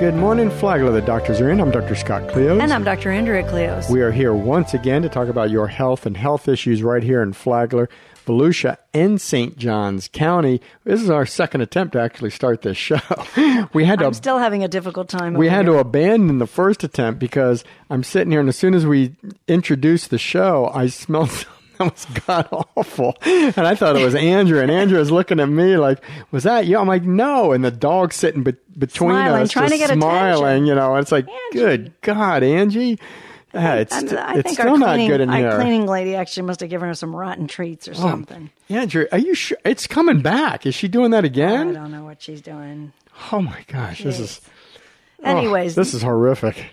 Good 0.00 0.16
morning, 0.16 0.50
Flagler. 0.50 0.90
The 0.90 1.00
doctors 1.00 1.40
are 1.40 1.48
in. 1.48 1.60
I'm 1.60 1.70
Dr. 1.70 1.94
Scott 1.94 2.22
Cleos. 2.28 2.60
And 2.60 2.72
I'm 2.72 2.82
Dr. 2.82 3.12
Andrea 3.12 3.44
Cleos. 3.44 3.88
We 3.88 4.02
are 4.02 4.10
here 4.10 4.34
once 4.34 4.74
again 4.74 5.02
to 5.02 5.08
talk 5.08 5.28
about 5.28 5.50
your 5.50 5.68
health 5.68 6.04
and 6.04 6.16
health 6.16 6.48
issues 6.48 6.82
right 6.82 7.02
here 7.02 7.22
in 7.22 7.32
Flagler, 7.32 7.88
Volusia, 8.26 8.76
and 8.92 9.20
St. 9.20 9.56
Johns 9.56 10.08
County. 10.08 10.60
This 10.82 11.00
is 11.00 11.10
our 11.10 11.24
second 11.24 11.60
attempt 11.60 11.92
to 11.92 12.00
actually 12.00 12.30
start 12.30 12.62
this 12.62 12.76
show. 12.76 12.98
we 13.72 13.84
had 13.84 14.00
to. 14.00 14.06
I'm 14.06 14.14
still 14.14 14.38
having 14.38 14.64
a 14.64 14.68
difficult 14.68 15.08
time. 15.08 15.34
we 15.34 15.48
had 15.48 15.64
here. 15.64 15.74
to 15.74 15.78
abandon 15.78 16.38
the 16.38 16.48
first 16.48 16.82
attempt 16.82 17.20
because 17.20 17.62
I'm 17.88 18.02
sitting 18.02 18.32
here, 18.32 18.40
and 18.40 18.48
as 18.48 18.56
soon 18.56 18.74
as 18.74 18.84
we 18.84 19.14
introduced 19.46 20.10
the 20.10 20.18
show, 20.18 20.72
I 20.74 20.88
smelled 20.88 21.30
something 21.30 21.53
that 21.78 21.92
was 21.92 22.06
god 22.26 22.48
awful, 22.76 23.16
and 23.22 23.58
I 23.58 23.74
thought 23.74 23.96
it 23.96 24.04
was 24.04 24.14
Andrew. 24.14 24.60
And 24.60 24.70
Andrew 24.70 24.98
was 24.98 25.10
looking 25.10 25.40
at 25.40 25.48
me 25.48 25.76
like, 25.76 26.00
"Was 26.30 26.44
that 26.44 26.66
you?" 26.66 26.78
I'm 26.78 26.86
like, 26.88 27.02
"No." 27.04 27.52
And 27.52 27.64
the 27.64 27.70
dog's 27.70 28.16
sitting 28.16 28.42
be- 28.42 28.54
between 28.78 29.10
Smiling, 29.10 29.42
us, 29.42 29.50
trying 29.50 29.70
to 29.70 29.78
get 29.78 29.90
smiling. 29.90 30.42
attention. 30.44 30.66
You 30.66 30.74
know, 30.74 30.94
and 30.94 31.02
it's 31.02 31.12
like, 31.12 31.26
Angie. 31.28 31.58
"Good 31.58 31.92
God, 32.02 32.42
Angie." 32.42 32.98
Yeah, 33.52 33.74
it's 33.76 33.94
And 33.94 34.12
I 34.18 34.34
it's 34.38 34.42
think 34.48 34.54
still 34.58 34.70
our 34.70 34.78
not 34.78 34.86
cleaning, 34.94 35.08
good 35.10 35.20
in 35.20 35.30
our 35.30 35.36
here. 35.36 35.54
cleaning 35.56 35.86
lady 35.86 36.16
actually 36.16 36.42
must 36.42 36.58
have 36.58 36.70
given 36.70 36.88
her 36.88 36.94
some 36.94 37.14
rotten 37.14 37.46
treats 37.46 37.86
or 37.86 37.92
Oh, 37.92 37.94
something. 38.00 38.50
Andrew, 38.68 39.06
are 39.12 39.18
you 39.18 39.36
sure 39.36 39.56
it's 39.64 39.86
coming 39.86 40.22
back? 40.22 40.66
Is 40.66 40.74
she 40.74 40.88
doing 40.88 41.12
that 41.12 41.22
oh, 41.22 41.26
again? 41.26 41.68
I 41.70 41.80
don't 41.80 41.92
know 41.92 42.02
what 42.04 42.20
she's 42.20 42.40
doing. 42.40 42.92
Oh 43.30 43.40
my 43.40 43.64
gosh, 43.68 44.02
this 44.02 44.18
is. 44.18 44.40
oh, 45.24 45.36
Anyways, 45.38 45.76
this 45.76 45.94
is 45.94 46.02
horrific. 46.02 46.64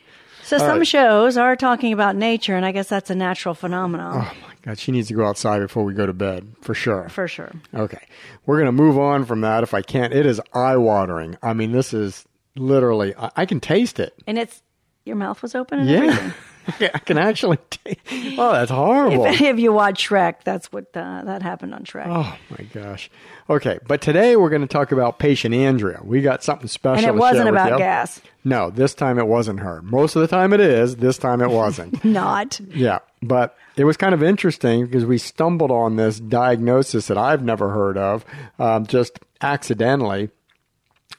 so 0.42 0.58
some 0.58 0.80
right. 0.80 0.88
shows 0.88 1.38
are 1.38 1.56
talking 1.56 1.94
about 1.94 2.16
nature, 2.16 2.56
and 2.56 2.66
I 2.66 2.72
guess 2.72 2.88
that's 2.90 3.12
a 3.12 3.16
natural 3.16 3.54
phenomenon 3.54 4.14
Oh 4.16 4.34
my 4.48 4.51
God, 4.64 4.78
she 4.80 4.92
needs 4.92 5.08
to 5.08 5.14
go 5.16 5.26
outside 5.26 5.60
before 5.60 5.84
we 5.84 5.94
go 5.94 6.06
to 6.06 6.14
bed 6.14 6.54
for 6.62 6.74
sure. 6.74 7.10
for 7.10 7.28
sure. 7.28 7.52
Okay. 7.74 8.02
We're 8.46 8.58
going 8.58 8.68
to 8.68 8.72
move 8.72 8.98
on 9.00 9.26
from 9.26 9.42
that 9.42 9.64
if 9.64 9.74
I 9.74 9.82
can't, 9.82 10.14
It 10.14 10.26
is 10.26 10.40
eye 10.54 10.78
watering. 10.78 11.38
I 11.42 11.54
mean, 11.54 11.72
this 11.72 11.94
is 11.94 12.26
literally, 12.56 13.16
I, 13.16 13.32
I 13.38 13.46
can 13.46 13.60
taste 13.60 14.00
it. 14.00 14.14
And 14.28 14.38
it's 14.38 14.62
your 15.06 15.16
mouth 15.16 15.42
was 15.42 15.56
open. 15.56 15.80
And 15.80 15.90
Yeah. 15.90 15.98
everything. 15.98 16.34
I 16.94 17.00
can 17.00 17.18
actually 17.18 17.58
taste 17.72 18.00
Oh, 18.38 18.52
that's 18.52 18.70
horrible. 18.70 19.26
If 19.26 19.42
any 19.42 19.50
of 19.50 19.58
you 19.58 19.74
watch 19.74 20.08
Shrek, 20.08 20.44
that's 20.44 20.72
what 20.72 20.86
uh, 20.96 21.24
that 21.24 21.42
happened 21.42 21.74
on 21.74 21.86
Shrek. 21.86 22.06
Oh 22.08 22.38
my 22.52 22.64
gosh. 22.66 23.10
Okay. 23.50 23.80
But 23.88 24.02
today 24.02 24.36
we're 24.36 24.52
going 24.52 24.62
to 24.62 24.68
talk 24.68 24.92
about 24.92 25.18
patient 25.18 25.56
Andrea. 25.56 26.02
We 26.04 26.22
got 26.22 26.44
something 26.44 26.68
special 26.68 27.04
and 27.04 27.16
it 27.16 27.20
wasn't 27.20 27.50
about 27.50 27.80
gas. 27.80 28.22
No, 28.44 28.70
this 28.70 28.94
time 28.94 29.18
it 29.18 29.26
wasn't 29.26 29.60
her. 29.62 29.82
Most 29.82 30.16
of 30.16 30.22
the 30.22 30.28
time 30.28 30.54
it 30.54 30.60
is. 30.60 30.98
This 30.98 31.18
time 31.18 31.42
it 31.42 31.50
wasn't. 31.50 32.06
Not. 32.06 32.60
Yeah, 32.60 33.00
but 33.22 33.56
it 33.78 33.84
was 33.84 33.98
kind 33.98 34.14
of 34.14 34.24
interesting 34.24 34.86
because 34.86 35.06
we 35.06 35.18
stumbled 35.18 35.72
on 35.72 35.96
this 35.96 36.20
diagnosis 36.20 37.08
that 37.08 37.18
I've 37.18 37.44
never 37.44 37.70
heard 37.70 37.98
of 37.98 38.26
um, 38.60 38.86
just 38.86 39.20
accidentally 39.42 40.30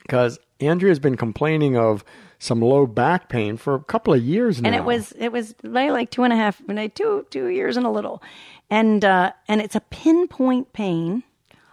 because 0.01 0.39
Andrea's 0.59 0.99
been 0.99 1.17
complaining 1.17 1.77
of 1.77 2.03
some 2.39 2.61
low 2.61 2.85
back 2.85 3.29
pain 3.29 3.55
for 3.55 3.73
a 3.73 3.79
couple 3.79 4.13
of 4.13 4.21
years 4.21 4.61
now. 4.61 4.67
and 4.67 4.75
it 4.75 4.83
was 4.83 5.13
it 5.13 5.31
was 5.31 5.55
like 5.63 5.91
like 5.91 6.11
two 6.11 6.23
and 6.23 6.33
a 6.33 6.35
half 6.35 6.61
two 6.93 7.25
two 7.29 7.47
years 7.47 7.77
and 7.77 7.85
a 7.85 7.89
little 7.89 8.21
and 8.69 9.05
uh 9.05 9.31
and 9.47 9.61
it's 9.61 9.75
a 9.75 9.79
pinpoint 9.79 10.73
pain 10.73 11.23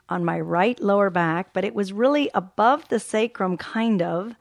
on 0.08 0.25
my 0.25 0.39
right 0.39 0.78
lower 0.81 1.11
back 1.11 1.53
but 1.53 1.64
it 1.64 1.75
was 1.75 1.92
really 1.92 2.31
above 2.34 2.89
the 2.89 3.01
sacrum 3.01 3.56
kind 3.56 4.01
of 4.01 4.36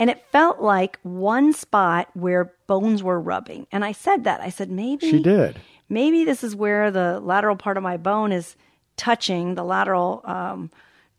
and 0.00 0.10
it 0.10 0.24
felt 0.32 0.60
like 0.60 0.98
one 1.02 1.52
spot 1.52 2.08
where 2.14 2.52
bones 2.66 3.02
were 3.02 3.20
rubbing 3.20 3.66
and 3.70 3.84
i 3.84 3.92
said 3.92 4.24
that 4.24 4.40
i 4.40 4.48
said 4.48 4.70
maybe 4.70 5.08
She 5.10 5.22
did. 5.22 5.60
maybe 5.88 6.24
this 6.24 6.42
is 6.42 6.56
where 6.56 6.90
the 6.90 7.20
lateral 7.20 7.54
part 7.56 7.76
of 7.76 7.82
my 7.84 7.96
bone 7.96 8.32
is 8.32 8.56
touching 8.96 9.54
the 9.54 9.62
lateral 9.64 10.22
um 10.24 10.70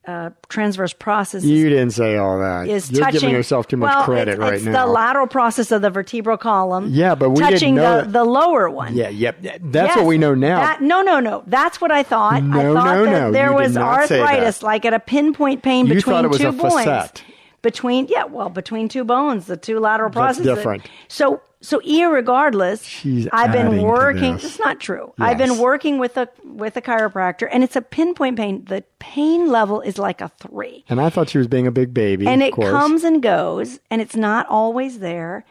uh, 0.08 0.32
transverse 0.50 0.94
process 0.94 1.44
You 1.44 1.70
didn't 1.70 1.92
say 1.92 2.18
all 2.18 2.40
that. 2.40 2.68
is 2.68 2.90
You're 2.90 3.04
touching. 3.06 3.20
giving 3.20 3.36
yourself 3.36 3.68
too 3.68 3.78
much 3.78 3.94
well, 3.94 4.04
credit 4.04 4.30
it's, 4.32 4.40
right 4.40 4.54
it's 4.56 4.64
now. 4.64 4.84
the 4.88 4.92
lateral 4.92 5.28
process 5.28 5.72
of 5.72 5.84
the 5.84 5.92
vertebral 5.92 6.38
column. 6.38 6.88
Yeah, 6.90 7.14
but 7.14 7.30
we 7.30 7.36
didn't 7.36 7.52
touching 7.52 7.76
know 7.76 8.02
the, 8.02 8.10
the 8.10 8.24
lower 8.24 8.68
one. 8.68 8.96
yeah, 8.96 9.10
yep. 9.10 9.38
That's 9.44 9.62
Yes. 9.90 9.98
what 9.98 10.08
we 10.08 10.18
know 10.18 10.34
now. 10.34 10.58
That, 10.60 10.82
no, 10.82 11.04
no, 11.04 11.20
no. 11.20 11.44
That's 11.46 11.80
what 11.80 11.92
I 11.92 12.02
thought. 12.02 12.34
I 12.34 12.40
No, 12.40 12.74
thought 12.74 12.96
no, 12.96 13.06
that 13.06 13.12
no. 13.12 13.32
there 13.32 13.50
You 13.52 13.56
was 13.58 13.74
not 13.76 14.08
say 14.08 14.18
that. 14.18 14.24
arthritis, 14.28 14.64
like 14.64 14.86
at 14.86 14.96
a 14.96 15.00
pinpoint 15.00 15.62
pain 15.62 15.86
You 15.86 15.94
between 15.94 16.16
thought 16.16 16.26
it 16.26 16.30
was 16.30 16.40
two 16.40 16.48
a 16.48 16.52
bones. 16.52 16.74
facet. 16.84 17.24
Between 17.62 18.08
yeah, 18.08 18.26
well, 18.26 18.50
between 18.50 18.90
two 18.90 19.04
bones, 19.04 19.46
the 19.46 19.58
two 19.58 19.80
lateral 19.80 20.10
processes. 20.10 20.46
That's 20.46 20.58
different. 20.58 20.84
So 21.08 21.42
so 21.62 21.80
irregardless, 21.82 22.84
She's 22.84 23.28
I've 23.32 23.52
been 23.52 23.84
working. 23.84 24.36
It's 24.36 24.58
not 24.58 24.80
true. 24.80 25.14
I've 25.20 25.38
been 25.38 25.60
working 25.60 26.00
with 26.00 26.18
a 26.18 26.28
with 26.44 26.76
a 26.76 26.82
chiropractor, 26.82 27.48
and 27.52 27.64
it's 27.64 27.76
a 27.76 27.82
pinpoint 27.82 28.38
pain. 28.38 28.66
The 28.66 28.84
pain 29.00 29.50
level 29.50 29.82
is 29.82 29.98
like 29.98 30.22
a 30.22 30.30
three 30.40 30.86
and 30.90 31.00
I 31.02 31.10
thought 31.10 31.30
she 31.30 31.38
was 31.38 31.48
being 31.48 31.68
a 31.68 31.72
big 31.72 31.94
baby. 31.94 32.28
and 32.28 32.42
it 32.42 32.54
course. 32.54 32.70
comes 32.72 33.04
and 33.04 33.22
goes 33.22 33.80
and 33.90 34.02
it's 34.02 34.16
not 34.16 34.48
always 34.48 35.00
there 35.00 35.44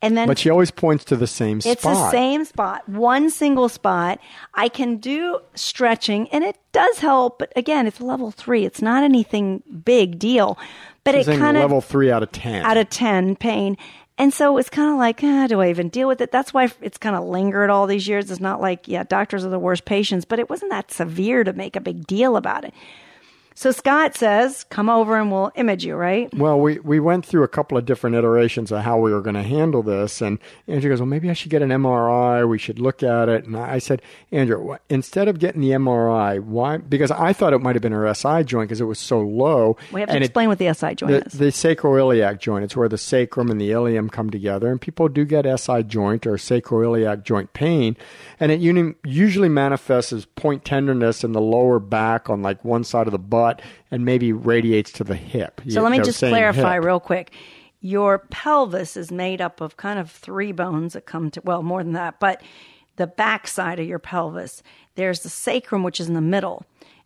and 0.00 0.16
then 0.16 0.28
But 0.28 0.38
she 0.38 0.48
always 0.50 0.70
points 0.70 1.04
to 1.06 1.16
the 1.16 1.26
same 1.26 1.58
it's 1.58 1.80
spot. 1.82 1.94
the 1.94 2.10
same 2.10 2.44
spot 2.44 2.88
one 2.88 3.30
single 3.30 3.68
spot 3.68 4.20
i 4.54 4.68
can 4.68 4.98
do 4.98 5.40
stretching 5.54 6.28
and 6.30 6.44
it 6.44 6.56
does 6.72 6.98
help 6.98 7.38
but 7.40 7.52
again 7.56 7.86
it's 7.86 8.00
level 8.00 8.30
three 8.30 8.64
it's 8.64 8.82
not 8.82 9.02
anything 9.02 9.62
big 9.84 10.18
deal 10.18 10.58
but 11.12 11.26
She's 11.26 11.28
it 11.28 11.38
kind 11.38 11.56
of 11.56 11.62
level 11.62 11.80
three 11.80 12.10
out 12.10 12.22
of 12.22 12.32
ten. 12.32 12.64
out 12.64 12.76
of 12.76 12.88
10 12.90 13.36
pain. 13.36 13.76
And 14.20 14.34
so 14.34 14.58
it's 14.58 14.68
kind 14.68 14.90
of 14.90 14.96
like 14.98 15.20
ah, 15.22 15.46
do 15.46 15.60
i 15.60 15.70
even 15.70 15.88
deal 15.88 16.08
with 16.08 16.20
it? 16.20 16.32
That's 16.32 16.52
why 16.52 16.70
it's 16.82 16.98
kind 16.98 17.14
of 17.14 17.24
lingered 17.24 17.70
all 17.70 17.86
these 17.86 18.08
years. 18.08 18.30
It's 18.30 18.40
not 18.40 18.60
like 18.60 18.88
yeah 18.88 19.04
doctors 19.04 19.44
are 19.44 19.50
the 19.50 19.58
worst 19.58 19.84
patients 19.84 20.24
but 20.24 20.38
it 20.38 20.50
wasn't 20.50 20.70
that 20.70 20.90
severe 20.90 21.44
to 21.44 21.52
make 21.52 21.76
a 21.76 21.80
big 21.80 22.06
deal 22.06 22.36
about 22.36 22.64
it 22.64 22.74
so 23.58 23.72
scott 23.72 24.14
says 24.14 24.64
come 24.70 24.88
over 24.88 25.18
and 25.18 25.32
we'll 25.32 25.50
image 25.56 25.84
you 25.84 25.96
right 25.96 26.32
Well, 26.32 26.60
we, 26.60 26.78
we 26.78 27.00
went 27.00 27.26
through 27.26 27.42
a 27.42 27.48
couple 27.48 27.76
of 27.76 27.84
different 27.84 28.14
iterations 28.14 28.70
of 28.70 28.82
how 28.82 28.98
we 29.00 29.12
were 29.12 29.20
going 29.20 29.34
to 29.34 29.42
handle 29.42 29.82
this. 29.82 30.20
And 30.22 30.38
Andrew 30.68 30.90
goes, 30.90 31.00
Well, 31.00 31.06
maybe 31.06 31.28
I 31.30 31.32
should 31.32 31.50
get 31.50 31.62
an 31.62 31.70
MRI. 31.70 32.48
We 32.48 32.58
should 32.58 32.78
look 32.78 33.02
at 33.02 33.28
it. 33.28 33.44
And 33.44 33.56
I 33.56 33.78
said, 33.78 34.02
Andrew, 34.30 34.76
instead 34.88 35.26
of 35.26 35.38
getting 35.38 35.60
the 35.60 35.70
MRI, 35.70 36.40
why? 36.40 36.76
Because 36.76 37.10
I 37.10 37.32
thought 37.32 37.52
it 37.52 37.58
might 37.58 37.74
have 37.74 37.82
been 37.82 37.92
her 37.92 38.12
SI 38.14 38.44
joint 38.44 38.68
because 38.68 38.80
it 38.80 38.84
was 38.84 38.98
so 38.98 39.20
low. 39.20 39.76
we 39.92 40.00
have 40.00 40.08
to 40.08 40.14
and 40.14 40.22
it- 40.22 40.26
explain 40.26 40.48
what 40.48 40.58
the 40.58 40.72
si 40.72 40.94
joint 40.94 41.12
the, 41.12 41.26
is 41.26 41.32
the 41.32 41.46
sacroiliac 41.46 42.38
joint. 42.38 42.64
It's 42.64 42.76
where 42.76 42.88
the 42.88 42.98
sacrum 42.98 43.50
and 43.50 43.60
the 43.60 43.72
ilium 43.72 44.08
come 44.08 44.30
together, 44.30 44.70
and 44.70 44.80
people 44.80 45.08
do 45.08 45.24
get 45.24 45.44
SI 45.58 45.82
joint 45.82 46.26
or 46.26 46.34
sacroiliac 46.34 47.24
joint 47.24 47.52
pain, 47.52 47.96
and 48.38 48.52
it 48.52 48.60
usually 48.60 49.48
manifests 49.48 50.12
as 50.12 50.24
point 50.26 50.64
tenderness 50.64 51.24
in 51.24 51.32
the 51.32 51.40
lower 51.40 51.78
back 51.78 52.30
on 52.30 52.42
like 52.42 52.64
one 52.64 52.84
side 52.84 53.06
of 53.06 53.12
the 53.12 53.18
butt, 53.18 53.47
and 53.90 54.04
maybe 54.04 54.32
radiates 54.32 54.92
to 54.92 55.04
the 55.04 55.16
hip. 55.16 55.60
So 55.68 55.82
let 55.82 55.92
me 55.92 56.00
just 56.00 56.18
clarify 56.20 56.74
hip. 56.74 56.84
real 56.84 57.00
quick. 57.00 57.32
Your 57.80 58.18
pelvis 58.30 58.96
is 58.96 59.12
made 59.12 59.40
up 59.40 59.60
of 59.60 59.76
kind 59.76 59.98
of 59.98 60.10
three 60.10 60.52
bones 60.52 60.94
that 60.94 61.06
come 61.06 61.30
to, 61.30 61.40
well, 61.44 61.62
more 61.62 61.84
than 61.84 61.92
that, 61.92 62.18
but 62.18 62.42
the 62.96 63.06
back 63.06 63.46
side 63.46 63.78
of 63.78 63.86
your 63.86 64.00
pelvis, 64.00 64.62
there's 64.96 65.20
the 65.20 65.28
sacrum, 65.28 65.82
which 65.84 66.00
is 66.00 66.08
in 66.08 66.14
the 66.14 66.20
middle. 66.20 66.64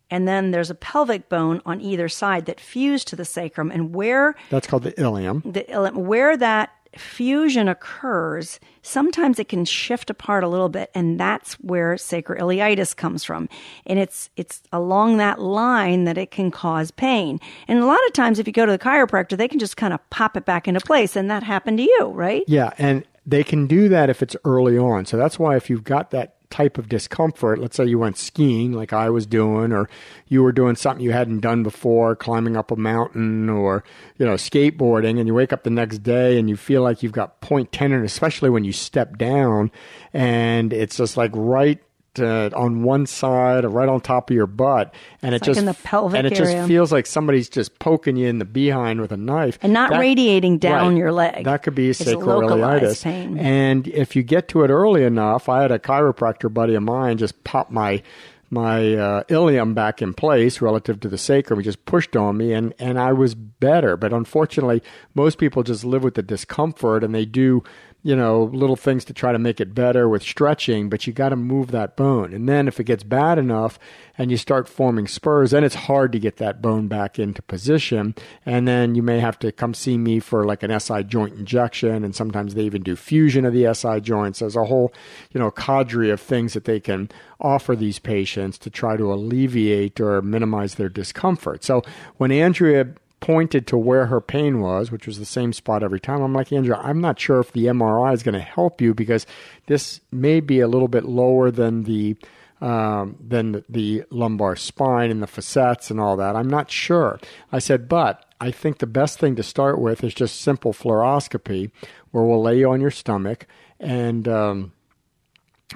And 0.09 0.27
then 0.27 0.51
there's 0.51 0.69
a 0.69 0.75
pelvic 0.75 1.29
bone 1.29 1.61
on 1.65 1.79
either 1.81 2.09
side 2.09 2.45
that 2.45 2.59
fuse 2.59 3.05
to 3.05 3.15
the 3.15 3.25
sacrum. 3.25 3.71
And 3.71 3.95
where 3.95 4.35
That's 4.49 4.67
called 4.67 4.83
the 4.83 4.99
ilium. 4.99 5.41
the 5.45 5.69
ilium, 5.71 6.05
where 6.05 6.35
that 6.37 6.71
fusion 6.99 7.67
occurs, 7.67 8.59
sometimes 8.81 9.39
it 9.39 9.49
can 9.49 9.65
shift 9.65 10.09
apart 10.09 10.43
a 10.43 10.47
little 10.47 10.69
bit, 10.69 10.91
and 10.93 11.19
that's 11.19 11.53
where 11.55 11.95
sacroiliitis 11.95 12.95
comes 12.95 13.23
from. 13.23 13.49
And 13.85 13.99
it's 13.99 14.29
it's 14.35 14.61
along 14.71 15.17
that 15.17 15.39
line 15.39 16.05
that 16.05 16.17
it 16.17 16.31
can 16.31 16.51
cause 16.51 16.91
pain. 16.91 17.39
And 17.67 17.79
a 17.79 17.85
lot 17.85 17.99
of 18.07 18.13
times, 18.13 18.39
if 18.39 18.47
you 18.47 18.53
go 18.53 18.65
to 18.65 18.71
the 18.71 18.79
chiropractor, 18.79 19.37
they 19.37 19.47
can 19.47 19.59
just 19.59 19.77
kind 19.77 19.93
of 19.93 20.09
pop 20.09 20.37
it 20.37 20.45
back 20.45 20.67
into 20.67 20.79
place, 20.81 21.15
and 21.15 21.29
that 21.29 21.43
happened 21.43 21.77
to 21.77 21.83
you, 21.83 22.11
right? 22.13 22.43
Yeah, 22.47 22.71
and 22.77 23.03
they 23.25 23.43
can 23.43 23.67
do 23.67 23.89
that 23.89 24.09
if 24.09 24.21
it's 24.21 24.35
early 24.45 24.77
on. 24.77 25.05
So 25.05 25.17
that's 25.17 25.39
why 25.39 25.55
if 25.55 25.69
you've 25.69 25.83
got 25.83 26.11
that 26.11 26.35
type 26.53 26.77
of 26.77 26.87
discomfort, 26.87 27.57
let's 27.57 27.75
say 27.75 27.85
you 27.85 27.97
went 27.97 28.15
skiing 28.15 28.73
like 28.73 28.93
I 28.93 29.09
was 29.09 29.25
doing, 29.25 29.73
or 29.73 29.89
you 30.27 30.43
were 30.43 30.51
doing 30.51 30.75
something 30.75 31.03
you 31.03 31.11
hadn't 31.11 31.39
done 31.39 31.63
before, 31.63 32.15
climbing 32.15 32.55
up 32.55 32.69
a 32.69 32.75
mountain 32.75 33.49
or, 33.49 33.83
you 34.19 34.25
know, 34.25 34.35
skateboarding, 34.35 35.17
and 35.17 35.27
you 35.27 35.33
wake 35.33 35.51
up 35.51 35.63
the 35.63 35.71
next 35.71 36.03
day 36.03 36.37
and 36.37 36.47
you 36.47 36.55
feel 36.55 36.83
like 36.83 37.01
you've 37.01 37.11
got 37.11 37.41
point 37.41 37.71
tenderness, 37.71 38.13
especially 38.13 38.51
when 38.51 38.63
you 38.63 38.71
step 38.71 39.17
down 39.17 39.71
and 40.13 40.71
it's 40.71 40.97
just 40.97 41.17
like 41.17 41.31
right 41.33 41.81
uh, 42.19 42.49
on 42.55 42.83
one 42.83 43.05
side 43.05 43.65
or 43.65 43.69
right 43.69 43.89
on 43.89 44.01
top 44.01 44.29
of 44.29 44.35
your 44.35 44.47
butt, 44.47 44.93
and 45.21 45.33
it 45.33 45.41
like 45.41 45.45
just 45.45 45.59
in 45.59 45.65
the 45.65 45.73
pelvic 45.73 46.17
and 46.17 46.27
it 46.27 46.39
area. 46.39 46.55
just 46.55 46.67
feels 46.67 46.91
like 46.91 47.05
somebody's 47.05 47.49
just 47.49 47.79
poking 47.79 48.15
you 48.15 48.27
in 48.27 48.39
the 48.39 48.45
behind 48.45 49.01
with 49.01 49.11
a 49.11 49.17
knife 49.17 49.57
And 49.61 49.73
not 49.73 49.91
radiating 49.91 50.57
down 50.57 50.97
your 50.97 51.11
leg. 51.11 51.45
That 51.45 51.63
could 51.63 51.75
be 51.75 51.89
It's 51.89 52.03
sacroiliitis. 52.03 53.03
pain. 53.03 53.37
And 53.39 53.87
if 53.87 54.15
you 54.15 54.23
get 54.23 54.47
to 54.49 54.63
it 54.63 54.69
early 54.69 55.03
enough, 55.03 55.49
I 55.49 55.61
had 55.61 55.71
a 55.71 55.79
chiropractor 55.79 56.53
buddy 56.53 56.75
of 56.75 56.83
mine 56.83 57.17
just 57.17 57.43
pop 57.43 57.71
my 57.71 58.01
my 58.49 58.93
uh, 58.93 59.23
ilium 59.29 59.73
back 59.73 59.99
in 59.99 60.13
place 60.13 60.61
relative 60.61 60.99
to 60.99 61.07
the 61.09 61.17
sacrum. 61.17 61.59
He 61.59 61.63
just 61.63 61.83
pushed 61.85 62.15
on 62.15 62.37
me, 62.37 62.53
and 62.53 62.71
and 62.77 62.99
I 62.99 63.11
was 63.11 63.33
better. 63.33 63.97
But 63.97 64.13
unfortunately, 64.13 64.83
most 65.15 65.39
people 65.39 65.63
just 65.63 65.83
live 65.83 66.03
with 66.03 66.13
the 66.13 66.21
discomfort, 66.21 67.03
and 67.03 67.15
they 67.15 67.25
do 67.25 67.63
you 68.05 68.17
know, 68.17 68.43
little 68.53 68.75
things 68.75 69.05
to 69.05 69.13
try 69.13 69.31
to 69.31 69.39
make 69.39 69.61
it 69.61 69.73
better 69.73 70.09
with 70.09 70.21
stretching, 70.21 70.89
but 70.89 71.07
you 71.07 71.13
got 71.13 71.29
to 71.29 71.37
move 71.37 71.71
that 71.71 71.95
bone. 71.95 72.33
And 72.33 72.49
then 72.49 72.67
if 72.67 72.77
it 72.77 72.83
gets 72.83 73.01
bad 73.01 73.39
enough 73.39 73.79
and 74.17 74.29
you 74.29 74.35
start 74.35 74.67
forming 74.67 75.07
spurs, 75.07 75.51
then 75.51 75.63
it's 75.63 75.73
hard 75.73 76.11
to 76.11 76.19
get 76.19 76.35
that 76.35 76.61
bone 76.61 76.89
back 76.89 77.17
into 77.17 77.41
position. 77.41 78.13
And 78.45 78.67
then 78.67 78.93
you 78.93 79.01
may 79.01 79.21
have 79.21 79.39
to 79.39 79.53
come 79.53 79.73
see 79.73 79.97
me 79.97 80.19
for 80.19 80.45
like 80.45 80.63
an 80.63 80.77
SI 80.77 81.03
joint 81.05 81.35
injection. 81.35 82.03
And 82.03 82.13
sometimes 82.13 82.53
they 82.53 82.63
even 82.63 82.83
do 82.83 82.97
fusion 82.97 83.45
of 83.45 83.53
the 83.53 83.73
SI 83.73 84.01
joints. 84.01 84.39
There's 84.39 84.57
a 84.57 84.65
whole, 84.65 84.93
you 85.31 85.39
know, 85.39 85.49
cadre 85.49 86.09
of 86.09 86.19
things 86.19 86.53
that 86.53 86.65
they 86.65 86.81
can 86.81 87.09
offer 87.39 87.73
these 87.73 87.99
patients 87.99 88.57
to 88.57 88.69
try 88.69 88.97
to 88.97 89.13
alleviate 89.13 90.01
or 90.01 90.21
minimize 90.21 90.75
their 90.75 90.89
discomfort. 90.89 91.63
So 91.63 91.81
when 92.17 92.33
Andrea 92.33 92.87
pointed 93.23 93.65
to 93.65 93.77
where 93.77 94.07
her 94.07 94.19
pain 94.19 94.59
was, 94.59 94.91
which 94.91 95.07
was 95.07 95.17
the 95.17 95.25
same 95.25 95.53
spot 95.53 95.81
every 95.81 95.99
time. 96.01 96.21
I'm 96.21 96.33
like, 96.33 96.51
Andrea, 96.51 96.77
I'm 96.83 96.99
not 96.99 97.17
sure 97.17 97.39
if 97.39 97.53
the 97.53 97.67
MRI 97.67 98.13
is 98.13 98.21
going 98.21 98.33
to 98.33 98.41
help 98.41 98.81
you 98.81 98.93
because 98.93 99.25
this 99.67 100.01
may 100.11 100.41
be 100.41 100.59
a 100.59 100.67
little 100.67 100.89
bit 100.89 101.05
lower 101.05 101.49
than 101.49 101.83
the 101.83 102.17
um, 102.59 103.15
than 103.25 103.53
the, 103.53 103.63
the 103.69 104.03
lumbar 104.09 104.57
spine 104.57 105.09
and 105.09 105.23
the 105.23 105.27
facets 105.27 105.89
and 105.89 106.01
all 106.01 106.17
that. 106.17 106.35
I'm 106.35 106.49
not 106.49 106.69
sure. 106.69 107.17
I 107.49 107.59
said, 107.59 107.87
but 107.87 108.25
I 108.41 108.51
think 108.51 108.79
the 108.79 108.87
best 108.87 109.19
thing 109.19 109.37
to 109.37 109.43
start 109.43 109.79
with 109.79 110.03
is 110.03 110.13
just 110.13 110.41
simple 110.41 110.73
fluoroscopy, 110.73 111.71
where 112.11 112.25
we'll 112.25 112.41
lay 112.41 112.59
you 112.59 112.71
on 112.71 112.81
your 112.81 112.91
stomach 112.91 113.47
and 113.79 114.27
um, 114.27 114.73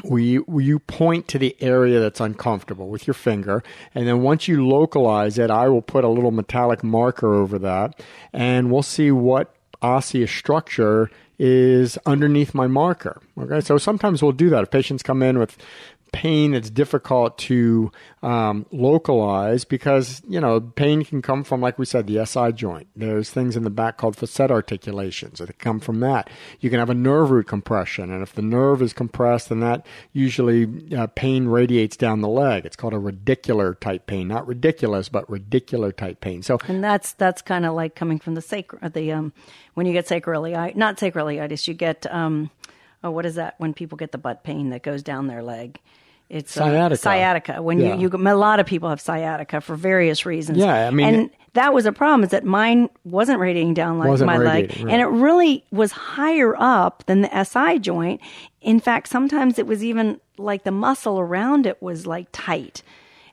we 0.04 0.40
you 0.58 0.80
point 0.80 1.28
to 1.30 1.40
the 1.40 1.56
area 1.62 2.00
that's 2.00 2.20
uncomfortable 2.20 2.90
with 2.90 3.08
your 3.08 3.14
finger? 3.14 3.64
And 3.96 4.08
then 4.08 4.22
once 4.22 4.48
you 4.48 4.68
localize 4.68 5.38
it 5.38 5.50
i 5.50 5.68
will 5.68 5.82
put 5.82 6.04
a 6.04 6.10
little 6.10 6.32
metallic 6.32 6.84
marker 6.84 7.34
over 7.34 7.60
that 7.60 8.00
and 8.34 8.72
we'll 8.72 8.84
see 8.84 9.12
what 9.12 9.56
osseous 9.82 10.32
structure 10.32 11.10
is 11.40 11.98
underneath 12.06 12.54
my 12.54 12.68
marker. 12.68 13.22
Okay 13.38 13.62
so 13.62 13.78
sometimes 13.78 14.24
we'll 14.24 14.32
do 14.32 14.50
that. 14.50 14.64
If 14.64 14.72
patients 14.72 15.04
come 15.04 15.22
in 15.22 15.38
with 15.38 15.58
pain 16.12 16.52
that's 16.52 16.70
difficult 16.70 17.38
to 17.38 17.92
um, 18.24 18.66
localize 18.72 19.66
because 19.66 20.22
you 20.28 20.40
know 20.40 20.60
pain 20.60 21.04
can 21.04 21.22
come 21.22 21.44
from 21.44 21.62
like 21.62 21.78
we 21.78 21.86
said 21.86 22.08
the 22.08 22.26
SI 22.26 22.52
joint. 22.52 22.88
There's 22.96 23.30
things 23.30 23.56
in 23.56 23.64
the 23.64 23.70
back 23.70 23.98
called 23.98 24.16
facet 24.16 24.52
articulations 24.52 25.40
that 25.40 25.60
come 25.60 25.80
from 25.80 26.00
that. 26.00 26.30
You 26.60 26.70
can 26.70 26.80
have 26.80 26.90
a 26.90 26.96
nerve 26.96 27.32
root 27.32 27.48
compression, 27.48 28.12
and 28.12 28.24
if 28.24 28.34
the 28.34 28.42
nerve 28.42 28.82
is 28.82 28.94
compressed, 28.94 29.50
then 29.50 29.60
that 29.62 29.86
usually 30.14 30.68
uh, 30.96 31.08
pain 31.08 31.48
radiates 31.48 31.96
down 31.96 32.22
the 32.22 32.28
leg. 32.28 32.66
It's 32.66 32.76
called 32.76 32.94
a 32.94 32.98
radicular 32.98 33.80
type 33.80 34.08
pain, 34.08 34.28
not 34.28 34.48
ridiculous, 34.48 35.10
but 35.10 35.30
radicular 35.30 35.96
type 35.96 36.22
pain. 36.22 36.42
So 36.42 36.60
and 36.68 36.84
that's 36.84 37.14
that's 37.14 37.42
kind 37.42 37.66
of 37.66 37.74
like 37.74 37.96
coming 37.96 38.20
from 38.20 38.36
the 38.36 38.42
sacral 38.42 38.90
the 38.90 39.12
um 39.12 39.34
when 39.74 39.86
you 39.86 39.94
get 39.94 40.08
sacroiliitis, 40.08 40.76
not 40.76 40.98
sacroiliitis, 40.98 41.68
you 41.68 41.74
get 41.74 42.12
um 42.12 42.50
oh, 43.04 43.12
what 43.12 43.26
is 43.26 43.36
that 43.36 43.56
when 43.58 43.74
people 43.74 43.98
get 43.98 44.12
the 44.12 44.18
butt 44.18 44.44
pain 44.44 44.70
that 44.70 44.84
goes 44.84 45.04
down 45.04 45.28
their 45.28 45.44
leg? 45.44 45.80
It's 46.30 46.58
uh, 46.58 46.62
sciatica. 46.62 46.94
Uh, 46.94 46.98
sciatica. 46.98 47.62
When 47.62 47.80
yeah. 47.80 47.96
you, 47.96 48.10
you, 48.10 48.28
a 48.28 48.36
lot 48.36 48.60
of 48.60 48.66
people 48.66 48.90
have 48.90 49.00
sciatica 49.00 49.62
for 49.62 49.76
various 49.76 50.26
reasons. 50.26 50.58
Yeah, 50.58 50.88
I 50.88 50.92
mean, 50.92 51.08
and 51.08 51.30
that 51.54 51.74
was 51.74 51.86
a 51.86 51.92
problem. 51.92 52.24
Is 52.24 52.32
that 52.32 52.44
mine 52.44 52.90
wasn't 53.06 53.40
radiating 53.40 53.74
down 53.74 53.98
like 53.98 54.20
my 54.20 54.38
leg, 54.38 54.70
right. 54.70 54.80
and 54.80 55.02
it 55.02 55.06
really 55.06 55.64
was 55.72 55.92
higher 55.92 56.56
up 56.58 57.06
than 57.06 57.22
the 57.22 57.44
SI 57.44 57.80
joint. 57.80 58.20
In 58.62 58.80
fact, 58.80 59.08
sometimes 59.08 59.58
it 59.58 59.68
was 59.68 59.84
even 59.84 60.20
like 60.38 60.64
the 60.64 60.72
muscle 60.72 61.20
around 61.20 61.66
it 61.66 61.82
was 61.82 62.06
like 62.06 62.28
tight. 62.32 62.84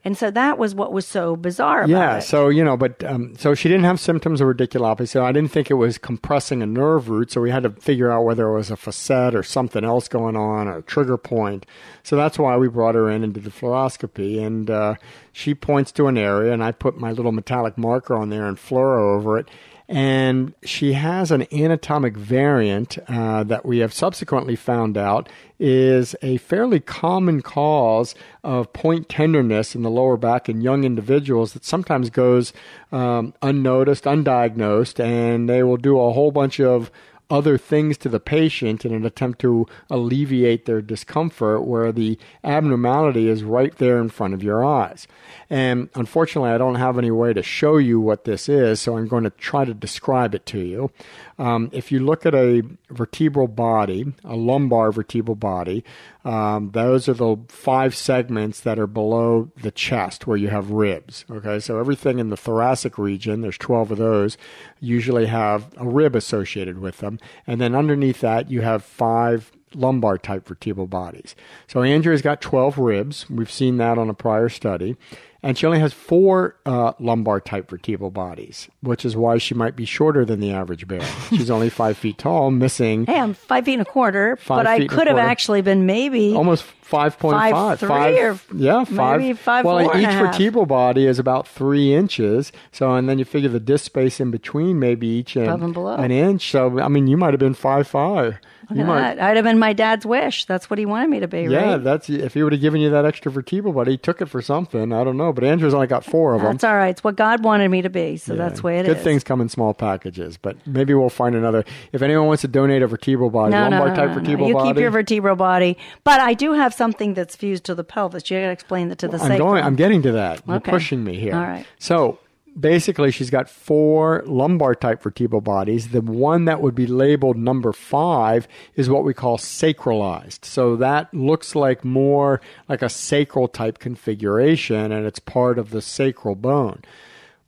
And 0.05 0.19
so 0.19 0.31
that 0.33 0.59
was 0.59 0.75
what 0.75 0.93
was 0.93 1.07
so 1.07 1.35
bizarre 1.35 1.89
yeah, 1.89 2.19
it. 2.19 2.23
so, 2.23 2.51
you 2.51 2.63
know, 2.63 2.77
but 2.77 3.03
um, 3.05 3.35
so 3.37 3.55
she 3.55 3.71
didn't 3.71 3.85
have 3.85 3.99
symptoms 3.99 4.43
of 4.43 4.49
radiculopathy. 4.49 5.09
So 5.09 5.25
I 5.25 5.33
didn't 5.33 5.51
think 5.51 5.71
it 5.71 5.75
was 5.75 5.97
compressing 5.97 6.63
a 6.63 6.67
nerve 6.67 7.09
root. 7.09 7.33
So 7.33 7.41
we 7.41 7.51
had 7.51 7.63
to 7.63 7.71
figure 7.71 8.11
out 8.11 8.25
whether 8.25 8.47
it 8.49 8.55
was 8.55 8.71
a 8.71 8.77
facet 8.77 9.35
or 9.35 9.43
something 9.43 9.83
else 9.83 10.07
going 10.07 10.37
on 10.37 10.69
or 10.69 10.79
a 10.79 10.83
trigger 10.83 11.17
point. 11.17 11.65
So 12.03 12.17
that's 12.17 12.39
why 12.39 12.59
we 12.59 12.69
brought 12.69 12.95
her 12.95 13.11
in 13.11 13.25
and 13.25 13.33
did 13.33 13.45
the 13.45 13.51
fluoroscopy. 13.51 14.45
And 14.45 14.69
uh, 14.69 14.97
she 15.33 15.55
points 15.55 15.91
to 15.93 16.07
an 16.07 16.19
area, 16.19 16.53
and 16.53 16.63
I 16.63 16.73
put 16.73 16.99
my 16.99 17.11
little 17.11 17.33
metallic 17.33 17.79
marker 17.79 18.15
on 18.15 18.29
there 18.29 18.47
and 18.47 18.59
fluoro 18.59 19.17
over 19.17 19.39
it 19.39 19.49
and 19.89 20.55
she 20.65 20.95
has 20.95 21.31
an 21.31 21.47
anatomic 21.53 22.17
variant 22.17 22.99
uh, 23.07 23.45
that 23.45 23.67
we 23.67 23.79
have 23.79 23.93
subsequently 23.93 24.57
found 24.57 24.97
out 24.97 25.29
is 25.59 26.17
a 26.23 26.39
fairly 26.39 26.81
common 26.81 27.43
cause 27.43 28.15
of 28.43 28.73
point 28.73 29.09
tenderness 29.09 29.75
in 29.75 29.83
the 29.83 29.91
lower 29.91 30.17
back 30.17 30.49
in 30.49 30.63
young 30.63 30.85
individuals 30.85 31.53
that 31.53 31.65
sometimes 31.65 32.09
goes 32.09 32.53
um, 32.93 33.35
unnoticed, 33.43 34.05
undiagnosed, 34.05 34.99
and 35.05 35.49
they 35.49 35.63
will 35.63 35.77
do 35.77 36.01
a 36.01 36.13
whole 36.13 36.31
bunch 36.31 36.61
of 36.61 36.91
other 37.31 37.57
things 37.57 37.97
to 37.99 38.09
the 38.09 38.21
patient 38.21 38.85
in 38.85 38.93
an 38.93 39.05
attempt 39.05 39.41
to 39.41 39.67
alleviate 39.91 40.67
their 40.67 40.83
discomfort 40.83 41.65
where 41.65 41.91
the 41.91 42.19
abnormality 42.43 43.29
is 43.29 43.43
right 43.43 43.77
there 43.79 43.99
in 43.99 44.09
front 44.09 44.35
of 44.35 44.43
your 44.43 44.65
eyes. 44.65 45.07
And 45.49 45.89
unfortunately, 45.95 46.51
I 46.51 46.59
don't 46.59 46.75
have 46.75 46.99
any 46.99 47.11
way 47.11 47.33
to 47.33 47.43
show 47.43 47.77
you 47.77 48.01
what 48.01 48.25
this 48.25 48.49
is, 48.49 48.81
so 48.81 48.97
I'm 48.97 49.09
going 49.09 49.25
to 49.25 49.31
try 49.31 49.65
to 49.65 49.75
describe 49.75 50.35
it 50.35 50.47
to 50.47 50.61
you. 50.61 50.91
Um, 51.39 51.71
if 51.73 51.91
you 51.91 52.01
look 52.01 52.27
at 52.27 52.35
a 52.35 52.63
vertebral 52.95 53.49
body, 53.49 54.13
a 54.25 54.37
lumbar 54.37 54.93
vertebral 54.93 55.35
body, 55.35 55.85
um, 56.25 56.71
those 56.71 57.09
are 57.09 57.15
the 57.15 57.37
five 57.49 57.95
segments 57.95 58.61
that 58.61 58.79
are 58.79 58.87
below 58.87 59.51
the 59.61 59.71
chest 59.71 60.27
where 60.27 60.37
you 60.37 60.49
have 60.49 60.71
ribs. 60.71 61.25
Okay, 61.31 61.61
so 61.61 61.79
everything 61.79 62.19
in 62.19 62.31
the 62.31 62.37
thoracic 62.37 62.97
region, 62.97 63.43
there's 63.43 63.59
12 63.59 63.93
of 63.93 63.99
those, 63.99 64.39
usually 64.81 65.27
have 65.27 65.73
a 65.77 65.87
rib 65.87 66.17
associated 66.17 66.79
with 66.79 66.99
them. 66.99 67.19
And 67.47 67.61
then 67.61 67.75
underneath 67.75 68.21
that, 68.21 68.51
you 68.51 68.63
have 68.63 68.85
five 68.85 69.53
lumbar 69.75 70.19
type 70.19 70.47
vertebral 70.47 70.87
bodies. 70.87 71.35
So 71.67 71.83
Andrea's 71.83 72.23
got 72.23 72.41
12 72.41 72.79
ribs. 72.79 73.29
We've 73.31 73.51
seen 73.51 73.77
that 73.79 73.99
on 73.99 74.09
a 74.09 74.15
prior 74.15 74.49
study 74.49 74.97
and 75.45 75.59
she 75.59 75.67
only 75.67 75.79
has 75.79 75.93
four 75.93 76.57
uh, 76.65 76.95
lumbar 76.99 77.39
type 77.39 77.69
vertebral 77.69 78.11
bodies, 78.11 78.67
which 78.81 79.05
is 79.05 79.15
why 79.15 79.37
she 79.37 79.55
might 79.55 79.77
be 79.77 79.85
shorter 79.85 80.25
than 80.25 80.41
the 80.41 80.51
average 80.51 80.89
bear. 80.89 81.03
She's 81.29 81.51
only 81.51 81.69
five 81.69 81.99
feet 81.99 82.17
tall, 82.17 82.51
missing. 82.51 83.05
Hey, 83.05 83.21
I'm 83.21 83.35
five 83.35 83.67
feet 83.67 83.75
and 83.75 83.83
a 83.83 83.85
quarter, 83.85 84.39
but 84.49 84.67
I 84.67 84.87
could 84.87 85.07
have 85.07 85.19
actually 85.19 85.61
been 85.61 85.85
maybe 85.85 86.35
almost 86.35 86.65
five 86.65 87.19
point 87.19 87.37
five, 87.37 87.79
three 87.79 87.89
five, 87.89 88.15
or 88.17 88.41
yeah, 88.57 88.85
five. 88.85 89.21
Maybe 89.21 89.35
five. 89.35 89.67
Well, 89.67 89.95
each 89.95 90.15
vertebral 90.15 90.65
body 90.65 91.07
is 91.07 91.19
about 91.19 91.47
three 91.47 91.93
inches. 91.93 92.51
So, 92.73 92.95
and 92.95 93.07
then 93.07 93.19
you 93.19 93.27
figure 93.27 93.51
the 93.51 93.61
disc 93.61 93.85
space 93.85 94.21
in 94.21 94.31
between, 94.31 94.79
maybe 94.79 95.07
each 95.07 95.37
an, 95.37 95.77
an 95.77 96.11
inch. 96.11 96.51
So, 96.51 96.81
I 96.81 96.89
mean, 96.89 97.07
you 97.07 97.19
might 97.19 97.35
have 97.35 97.41
been 97.41 97.53
five 97.53 97.87
five. 97.87 98.39
You 98.71 98.85
might, 98.85 99.19
I'd 99.19 99.37
have 99.37 99.45
been 99.45 99.59
my 99.59 99.73
dad's 99.73 100.07
wish. 100.07 100.45
That's 100.45 100.71
what 100.71 100.79
he 100.79 100.87
wanted 100.87 101.11
me 101.11 101.21
to 101.21 101.29
be. 101.29 101.43
Yeah, 101.43 101.73
right? 101.73 101.77
that's 101.83 102.09
if 102.09 102.35
he 102.35 102.43
would 102.43 102.53
have 102.53 102.61
given 102.61 102.81
you 102.81 102.91
that 102.91 103.05
extra 103.05 103.31
vertebral 103.31 103.73
but 103.73 103.87
he 103.87 103.97
took 103.97 104.21
it 104.21 104.27
for 104.27 104.41
something. 104.43 104.93
I 104.93 105.05
don't 105.05 105.17
know, 105.17 105.33
but 105.33 105.45
Andrew's 105.45 105.75
only 105.75 105.87
got 105.87 106.05
four 106.05 106.35
of 106.35 106.43
them. 106.43 106.53
That's 106.53 106.65
all 106.65 106.75
right. 106.75 106.89
It's 106.89 107.05
what 107.05 107.17
God 107.17 107.43
wanted 107.45 107.69
me 107.69 107.83
to 107.83 107.91
be, 107.91 108.17
so 108.17 108.35
yeah. 108.35 108.39
that's 108.39 108.61
the 108.61 108.67
way 108.67 108.79
it 108.79 108.87
Good 108.87 108.99
is. 108.99 109.05
things 109.05 109.25
come 109.25 109.41
in 109.41 109.49
small 109.49 109.75
packages, 109.75 110.37
but 110.37 110.57
maybe 110.67 110.95
we'll 110.95 111.11
find 111.11 111.35
another. 111.35 111.65
If 111.93 112.03
anyone 112.03 112.27
wants 112.27 112.43
to 112.43 112.49
donate 112.49 112.83
a 112.83 112.87
vertebral 112.87 113.31
body, 113.31 113.53
no, 113.53 113.63
lumbar 113.63 113.89
no, 113.89 113.95
type 113.95 114.09
no, 114.09 114.15
vertebral 114.15 114.39
no. 114.39 114.47
You 114.49 114.55
body, 114.55 114.69
keep 114.71 114.81
your 114.81 114.91
vertebral 114.91 115.37
body, 115.37 115.77
but 116.05 116.21
I 116.21 116.35
do 116.35 116.53
have 116.53 116.73
something 116.75 117.15
that's 117.15 117.37
fused 117.37 117.65
to 117.65 117.75
the 117.75 117.85
pelvis. 117.85 118.31
You 118.31 118.39
got 118.39 118.47
to 118.47 118.53
explain 118.53 118.89
that 118.89 118.99
to 118.99 119.09
the. 119.09 119.19
I'm 119.19 119.39
going. 119.39 119.63
I'm 119.63 119.77
getting 119.77 120.03
to 120.03 120.13
that. 120.13 120.43
You're 120.47 120.57
okay. 120.57 120.71
pushing 120.71 121.05
me 121.05 121.17
here. 121.17 121.35
All 121.35 121.43
right. 121.43 121.67
So 121.79 122.19
basically 122.59 123.11
she's 123.11 123.31
got 123.31 123.49
four 123.49 124.23
lumbar 124.27 124.75
type 124.75 125.03
vertebral 125.03 125.41
bodies. 125.41 125.89
The 125.89 126.01
one 126.01 126.45
that 126.45 126.61
would 126.61 126.75
be 126.75 126.87
labeled 126.87 127.37
number 127.37 127.73
five 127.73 128.47
is 128.75 128.89
what 128.89 129.05
we 129.05 129.15
call 129.15 129.39
sacralized. 129.39 130.45
So 130.45 130.77
that 130.77 131.13
looks 131.13 131.55
like 131.55 131.85
more 131.85 132.41
like 132.69 132.83
a 132.83 132.89
sacral 132.89 133.49
type 133.49 133.79
configuration 133.79 134.93
and 134.93 135.07
it's 135.07 135.19
part 135.19 135.59
of 135.59 135.71
the 135.71 135.83
sacral 135.83 136.35
bone. 136.35 136.83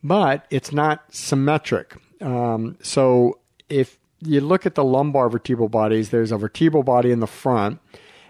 But 0.02 0.46
it's 0.50 0.72
not 0.72 1.14
symmetric. 1.14 1.96
Um, 2.20 2.76
so 2.82 3.38
if 3.68 3.98
you 4.20 4.40
look 4.40 4.66
at 4.66 4.75
the 4.75 4.84
lumbar 4.84 5.28
vertebral 5.28 5.68
bodies, 5.68 6.10
there's 6.10 6.32
a 6.32 6.38
vertebral 6.38 6.82
body 6.82 7.10
in 7.10 7.20
the 7.20 7.26
front 7.26 7.80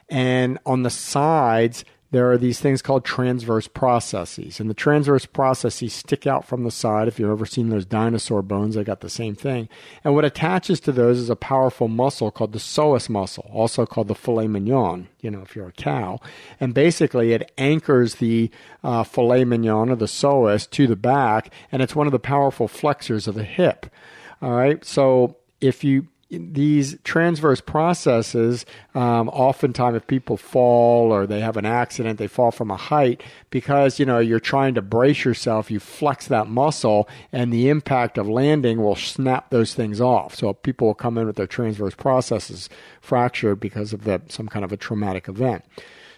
and 0.09 0.59
on 0.64 0.83
the 0.83 0.90
sides 0.90 1.85
there 2.12 2.30
are 2.30 2.38
these 2.38 2.60
things 2.60 2.82
called 2.82 3.04
transverse 3.04 3.66
processes. 3.66 4.60
And 4.60 4.70
the 4.70 4.75
transverse 4.75 5.26
processes 5.26 5.92
stick 5.92 6.26
out 6.26 6.44
from 6.44 6.62
the 6.62 6.70
side. 6.70 7.08
If 7.08 7.18
you've 7.18 7.30
ever 7.30 7.46
seen 7.46 7.68
those 7.68 7.84
dinosaur 7.84 8.42
bones, 8.42 8.75
they 8.75 8.84
got 8.84 9.00
the 9.00 9.10
same 9.10 9.34
thing. 9.34 9.68
And 10.04 10.14
what 10.14 10.25
attaches 10.25 10.78
to 10.80 10.92
those 10.92 11.18
is 11.18 11.30
a 11.30 11.36
powerful 11.36 11.88
muscle 11.88 12.30
called 12.30 12.52
the 12.52 12.58
psoas 12.58 13.08
muscle, 13.08 13.50
also 13.52 13.86
called 13.86 14.08
the 14.08 14.14
filet 14.14 14.46
mignon, 14.46 15.08
you 15.20 15.30
know, 15.30 15.42
if 15.42 15.56
you're 15.56 15.68
a 15.68 15.72
cow. 15.72 16.20
And 16.60 16.75
basically, 16.75 17.32
it 17.32 17.50
anchors 17.58 18.16
the 18.16 18.50
uh, 18.84 19.02
filet 19.02 19.44
mignon 19.44 19.90
or 19.90 19.96
the 19.96 20.06
psoas 20.06 20.70
to 20.70 20.86
the 20.86 20.96
back, 20.96 21.52
and 21.72 21.82
it's 21.82 21.96
one 21.96 22.06
of 22.06 22.12
the 22.12 22.18
powerful 22.18 22.68
flexors 22.68 23.26
of 23.26 23.34
the 23.34 23.44
hip. 23.44 23.86
All 24.40 24.52
right. 24.52 24.84
So 24.84 25.36
if 25.60 25.82
you 25.82 26.06
these 26.28 26.99
transverse 27.04 27.61
processes, 27.61 28.66
um, 28.95 29.28
oftentimes 29.28 29.97
if 29.97 30.06
people 30.09 30.37
fall 30.37 31.12
or 31.12 31.25
they 31.25 31.40
have 31.40 31.56
an 31.56 31.66
accident, 31.66 32.18
they 32.18 32.26
fall 32.26 32.50
from 32.50 32.71
a 32.71 32.76
height 32.76 33.23
because, 33.50 34.00
you 34.00 34.06
know, 34.06 34.18
you're 34.18 34.40
trying 34.40 34.75
to 34.75 34.83
brace 34.83 35.25
yourself, 35.25 35.71
you 35.71 35.78
flex 35.78 36.26
that 36.26 36.49
muscle 36.49 37.09
and 37.30 37.52
the 37.52 37.68
impact 37.68 38.18
of 38.18 38.28
landing 38.28 38.83
will 38.83 38.97
snap 38.97 39.50
those 39.50 39.75
things 39.75 40.00
off. 40.00 40.35
So 40.35 40.52
people 40.52 40.88
will 40.88 40.95
come 40.95 41.16
in 41.16 41.26
with 41.26 41.37
their 41.37 41.47
transverse 41.47 41.95
processes 41.95 42.68
fractured 43.00 43.61
because 43.61 43.92
of 43.92 44.02
the, 44.02 44.21
some 44.28 44.49
kind 44.49 44.64
of 44.64 44.73
a 44.73 44.76
traumatic 44.76 45.28
event. 45.28 45.64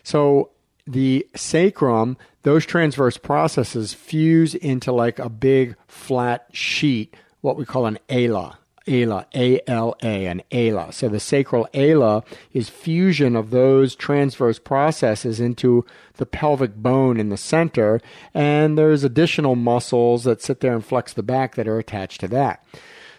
So 0.05 0.51
the 0.87 1.27
sacrum, 1.35 2.17
those 2.45 2.65
transverse 2.65 3.19
processes 3.19 3.93
fuse 3.93 4.55
into 4.55 4.91
like 4.91 5.19
a 5.19 5.29
big 5.29 5.77
flat 5.87 6.47
sheet, 6.53 7.15
what 7.43 7.59
we 7.59 7.67
call 7.67 7.85
an 7.85 7.99
ala 8.09 8.59
ala, 8.89 9.27
A 9.35 9.61
L 9.67 9.95
A, 10.03 10.27
an 10.27 10.43
ala. 10.51 10.93
So 10.93 11.09
the 11.09 11.21
sacral 11.21 11.69
ala 11.75 12.25
is 12.53 12.69
fusion 12.69 13.37
of 13.37 13.51
those 13.51 13.95
transverse 13.95 14.59
processes 14.59 15.39
into 15.39 15.85
the 16.17 16.27
pelvic 16.27 16.75
bone 16.75 17.21
in 17.21 17.29
the 17.29 17.37
center, 17.37 18.01
and 18.35 18.77
there's 18.77 19.05
additional 19.05 19.55
muscles 19.55 20.25
that 20.25 20.43
sit 20.43 20.61
there 20.61 20.75
and 20.75 20.85
flex 20.85 21.13
the 21.13 21.23
back 21.23 21.55
that 21.55 21.69
are 21.69 21.79
attached 21.79 22.21
to 22.21 22.29
that. 22.29 22.65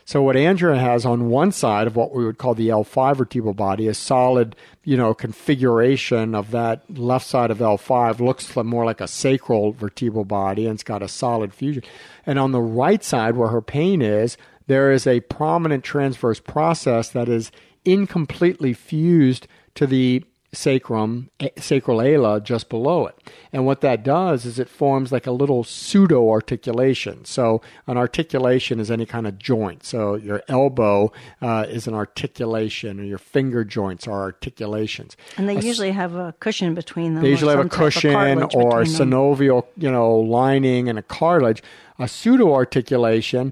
So 0.09 0.23
what 0.23 0.35
Andrea 0.35 0.75
has 0.75 1.05
on 1.05 1.29
one 1.29 1.51
side 1.51 1.85
of 1.85 1.95
what 1.95 2.15
we 2.15 2.25
would 2.25 2.39
call 2.39 2.55
the 2.55 2.69
L5 2.69 3.17
vertebral 3.17 3.53
body 3.53 3.85
is 3.85 3.99
solid, 3.99 4.55
you 4.83 4.97
know, 4.97 5.13
configuration 5.13 6.33
of 6.33 6.49
that 6.49 6.81
left 6.97 7.27
side 7.27 7.51
of 7.51 7.59
L5 7.59 8.19
looks 8.19 8.55
more 8.55 8.85
like 8.85 9.01
a 9.01 9.07
sacral 9.07 9.71
vertebral 9.71 10.25
body 10.25 10.65
and 10.65 10.73
it's 10.73 10.83
got 10.83 11.03
a 11.03 11.07
solid 11.07 11.53
fusion. 11.53 11.83
And 12.25 12.39
on 12.39 12.53
the 12.53 12.59
right 12.59 13.03
side 13.03 13.37
where 13.37 13.49
her 13.49 13.61
pain 13.61 14.01
is, 14.01 14.35
there 14.69 14.91
is 14.91 15.07
a 15.07 15.19
prominent 15.21 15.83
transverse 15.83 16.39
process 16.39 17.09
that 17.09 17.27
is 17.27 17.51
incompletely 17.85 18.71
fused 18.71 19.47
to 19.73 19.87
the 19.87 20.23
sacrum, 20.53 21.31
sacral 21.57 22.01
ala 22.03 22.39
just 22.39 22.69
below 22.69 23.07
it. 23.07 23.15
And 23.51 23.65
what 23.65 23.81
that 23.81 24.03
does 24.03 24.45
is 24.45 24.59
it 24.59 24.69
forms 24.69 25.11
like 25.11 25.25
a 25.25 25.31
little 25.31 25.63
pseudo 25.63 26.29
articulation. 26.29 27.25
So 27.25 27.63
an 27.87 27.97
articulation 27.97 28.79
is 28.79 28.91
any 28.91 29.07
kind 29.07 29.25
of 29.25 29.39
joint. 29.39 29.83
So 29.83 30.13
your 30.13 30.43
elbow 30.47 31.11
uh, 31.41 31.65
is 31.67 31.87
an 31.87 31.95
articulation, 31.95 32.99
or 32.99 33.03
your 33.03 33.17
finger 33.17 33.63
joints 33.63 34.07
are 34.07 34.21
articulations. 34.21 35.17
And 35.37 35.49
they 35.49 35.57
a, 35.57 35.61
usually 35.61 35.91
have 35.91 36.13
a 36.13 36.35
cushion 36.39 36.75
between 36.75 37.15
them. 37.15 37.23
They 37.23 37.31
usually 37.31 37.55
have 37.55 37.65
a 37.65 37.69
cushion 37.69 38.15
or 38.15 38.83
synovial, 38.83 39.65
you 39.77 39.89
know, 39.89 40.15
lining 40.15 40.89
and 40.89 40.99
a 40.99 41.03
cartilage. 41.03 41.63
A 42.01 42.07
pseudo 42.07 42.53
articulation 42.53 43.51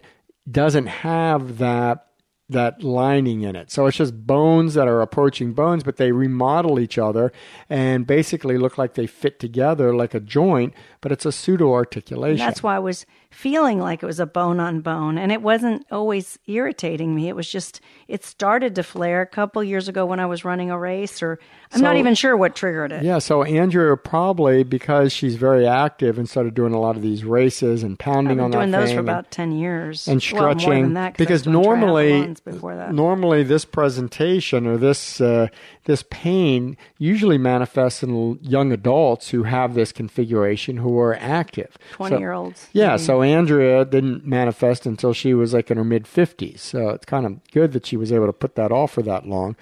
doesn't 0.49 0.87
have 0.87 1.57
that 1.57 2.03
that 2.49 2.81
lining 2.81 3.41
in 3.41 3.55
it. 3.57 3.69
So 3.69 3.87
it's 3.87 3.97
just 3.97 4.25
bones 4.25 4.73
that 4.75 4.87
are 4.87 5.01
approaching 5.01 5.53
bones, 5.53 5.83
but 5.83 5.97
they 5.97 6.13
remodel 6.13 6.79
each 6.79 6.97
other 6.97 7.33
and 7.69 8.07
basically 8.07 8.57
look 8.57 8.77
like 8.77 8.93
they 8.93 9.05
fit 9.05 9.37
together 9.39 9.93
like 9.93 10.13
a 10.13 10.21
joint, 10.21 10.73
but 11.01 11.11
it's 11.11 11.25
a 11.25 11.31
pseudo 11.31 11.73
articulation. 11.73 12.37
That's 12.37 12.63
why 12.63 12.77
I 12.77 12.79
was 12.79 13.05
feeling 13.29 13.79
like 13.79 14.01
it 14.01 14.05
was 14.05 14.19
a 14.19 14.25
bone 14.25 14.59
on 14.59 14.81
bone. 14.81 15.17
And 15.17 15.31
it 15.31 15.41
wasn't 15.41 15.85
always 15.91 16.39
irritating 16.47 17.13
me. 17.15 17.27
It 17.27 17.35
was 17.35 17.49
just, 17.49 17.81
it 18.07 18.23
started 18.23 18.75
to 18.75 18.83
flare 18.83 19.21
a 19.21 19.27
couple 19.27 19.63
years 19.63 19.87
ago 19.87 20.05
when 20.05 20.19
I 20.19 20.25
was 20.25 20.45
running 20.45 20.71
a 20.71 20.79
race, 20.79 21.21
or 21.21 21.39
I'm 21.71 21.79
so, 21.79 21.83
not 21.83 21.97
even 21.97 22.15
sure 22.15 22.35
what 22.37 22.55
triggered 22.55 22.91
it. 22.91 23.03
Yeah. 23.03 23.19
So 23.19 23.43
Andrea 23.43 23.95
probably, 23.97 24.63
because 24.63 25.11
she's 25.11 25.35
very 25.35 25.67
active 25.67 26.17
and 26.17 26.29
started 26.29 26.53
doing 26.53 26.73
a 26.73 26.79
lot 26.79 26.95
of 26.95 27.01
these 27.01 27.23
races 27.23 27.83
and 27.83 27.99
pounding 27.99 28.39
on 28.39 28.51
doing 28.51 28.71
that 28.71 28.79
those 28.79 28.91
for 28.91 28.99
about 28.99 29.29
10 29.29 29.51
years. 29.51 30.07
And 30.07 30.21
stretching. 30.21 30.93
Well, 30.93 30.93
that, 30.93 31.17
because 31.17 31.45
normally, 31.45 32.35
normally 32.91 33.43
this 33.43 33.65
presentation 33.65 34.65
or 34.65 34.77
this, 34.77 35.19
uh, 35.19 35.47
this 35.83 36.03
pain 36.09 36.77
usually 36.97 37.37
manifests 37.37 38.03
in 38.03 38.39
young 38.41 38.71
adults 38.71 39.29
who 39.29 39.43
have 39.43 39.73
this 39.73 39.91
configuration 39.91 40.77
who 40.77 40.97
are 40.99 41.15
active. 41.15 41.77
20 41.91 42.15
so, 42.15 42.19
year 42.19 42.31
olds. 42.31 42.69
Yeah. 42.73 42.95
Mm-hmm. 42.95 43.05
So 43.05 43.16
Andrea 43.21 43.85
didn't 43.85 44.25
manifest 44.25 44.85
until 44.85 45.13
she 45.13 45.33
was 45.33 45.53
like 45.53 45.69
in 45.71 45.77
her 45.77 45.83
mid 45.83 46.05
50s. 46.05 46.59
So 46.59 46.89
it's 46.89 47.05
kind 47.05 47.25
of 47.25 47.39
good 47.51 47.73
that 47.73 47.85
she 47.85 47.97
was 47.97 48.11
able 48.11 48.27
to 48.27 48.33
put 48.33 48.55
that 48.55 48.71
off 48.71 48.91
for 48.91 49.01
that 49.03 49.27
long. 49.27 49.55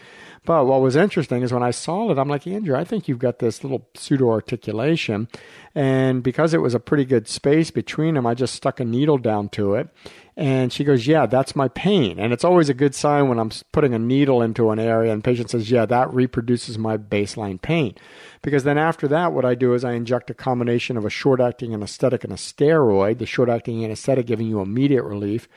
But 0.45 0.65
what 0.65 0.81
was 0.81 0.95
interesting 0.95 1.41
is 1.41 1.51
when 1.51 1.63
I 1.63 1.71
saw 1.71 2.11
it, 2.11 2.19
I'm 2.19 2.29
like, 2.29 2.45
Andrea, 2.45 2.79
I 2.79 2.83
think 2.83 3.07
you've 3.07 3.19
got 3.19 3.39
this 3.39 3.63
little 3.63 3.87
pseudo 3.95 4.29
articulation. 4.29 5.27
And 5.73 6.21
because 6.21 6.53
it 6.53 6.61
was 6.61 6.75
a 6.75 6.79
pretty 6.79 7.03
good 7.03 7.27
space 7.27 7.71
between 7.71 8.13
them, 8.13 8.27
I 8.27 8.35
just 8.35 8.53
stuck 8.53 8.79
a 8.79 8.85
needle 8.85 9.17
down 9.17 9.49
to 9.49 9.73
it. 9.73 9.89
And 10.37 10.73
she 10.73 10.83
goes, 10.83 11.07
Yeah, 11.07 11.25
that's 11.25 11.55
my 11.55 11.67
pain. 11.69 12.19
And 12.19 12.33
it's 12.33 12.43
always 12.43 12.69
a 12.69 12.73
good 12.73 12.93
sign 12.93 13.29
when 13.29 13.39
I'm 13.39 13.51
putting 13.71 13.93
a 13.93 13.99
needle 13.99 14.41
into 14.41 14.69
an 14.71 14.79
area 14.79 15.11
and 15.11 15.23
the 15.23 15.25
patient 15.25 15.49
says, 15.49 15.71
Yeah, 15.71 15.85
that 15.85 16.13
reproduces 16.13 16.77
my 16.77 16.97
baseline 16.97 17.61
pain. 17.61 17.95
Because 18.41 18.63
then 18.63 18.77
after 18.77 19.07
that, 19.07 19.33
what 19.33 19.45
I 19.45 19.55
do 19.55 19.73
is 19.73 19.85
I 19.85 19.93
inject 19.93 20.29
a 20.29 20.33
combination 20.33 20.97
of 20.97 21.05
a 21.05 21.09
short 21.09 21.39
acting 21.39 21.73
anesthetic 21.73 22.23
and 22.23 22.33
a 22.33 22.37
steroid, 22.37 23.19
the 23.19 23.25
short 23.25 23.49
acting 23.49 23.83
anesthetic 23.83 24.25
giving 24.25 24.47
you 24.47 24.61
immediate 24.61 25.03
relief 25.03 25.47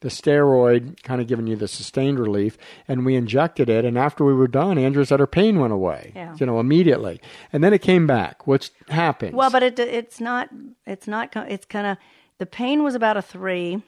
the 0.00 0.08
steroid 0.08 1.02
kind 1.02 1.20
of 1.20 1.26
giving 1.26 1.46
you 1.46 1.56
the 1.56 1.66
sustained 1.66 2.18
relief, 2.18 2.58
and 2.86 3.06
we 3.06 3.16
injected 3.16 3.70
it. 3.70 3.84
And 3.84 3.96
after 3.96 4.24
we 4.24 4.34
were 4.34 4.48
done, 4.48 4.78
Andrea 4.78 5.06
said 5.06 5.20
her 5.20 5.26
pain 5.26 5.58
went 5.58 5.72
away, 5.72 6.12
yeah. 6.14 6.36
you 6.38 6.46
know, 6.46 6.60
immediately. 6.60 7.20
And 7.52 7.64
then 7.64 7.72
it 7.72 7.80
came 7.80 8.06
back, 8.06 8.46
which 8.46 8.70
happens. 8.88 9.34
Well, 9.34 9.50
but 9.50 9.62
it 9.62 9.78
it's 9.78 10.20
not 10.20 10.50
it's 10.86 11.08
not 11.08 11.34
it's 11.34 11.66
kind 11.66 11.86
of 11.86 11.96
the 12.38 12.46
pain 12.46 12.82
was 12.82 12.94
about 12.94 13.16
a 13.16 13.22
three 13.22 13.82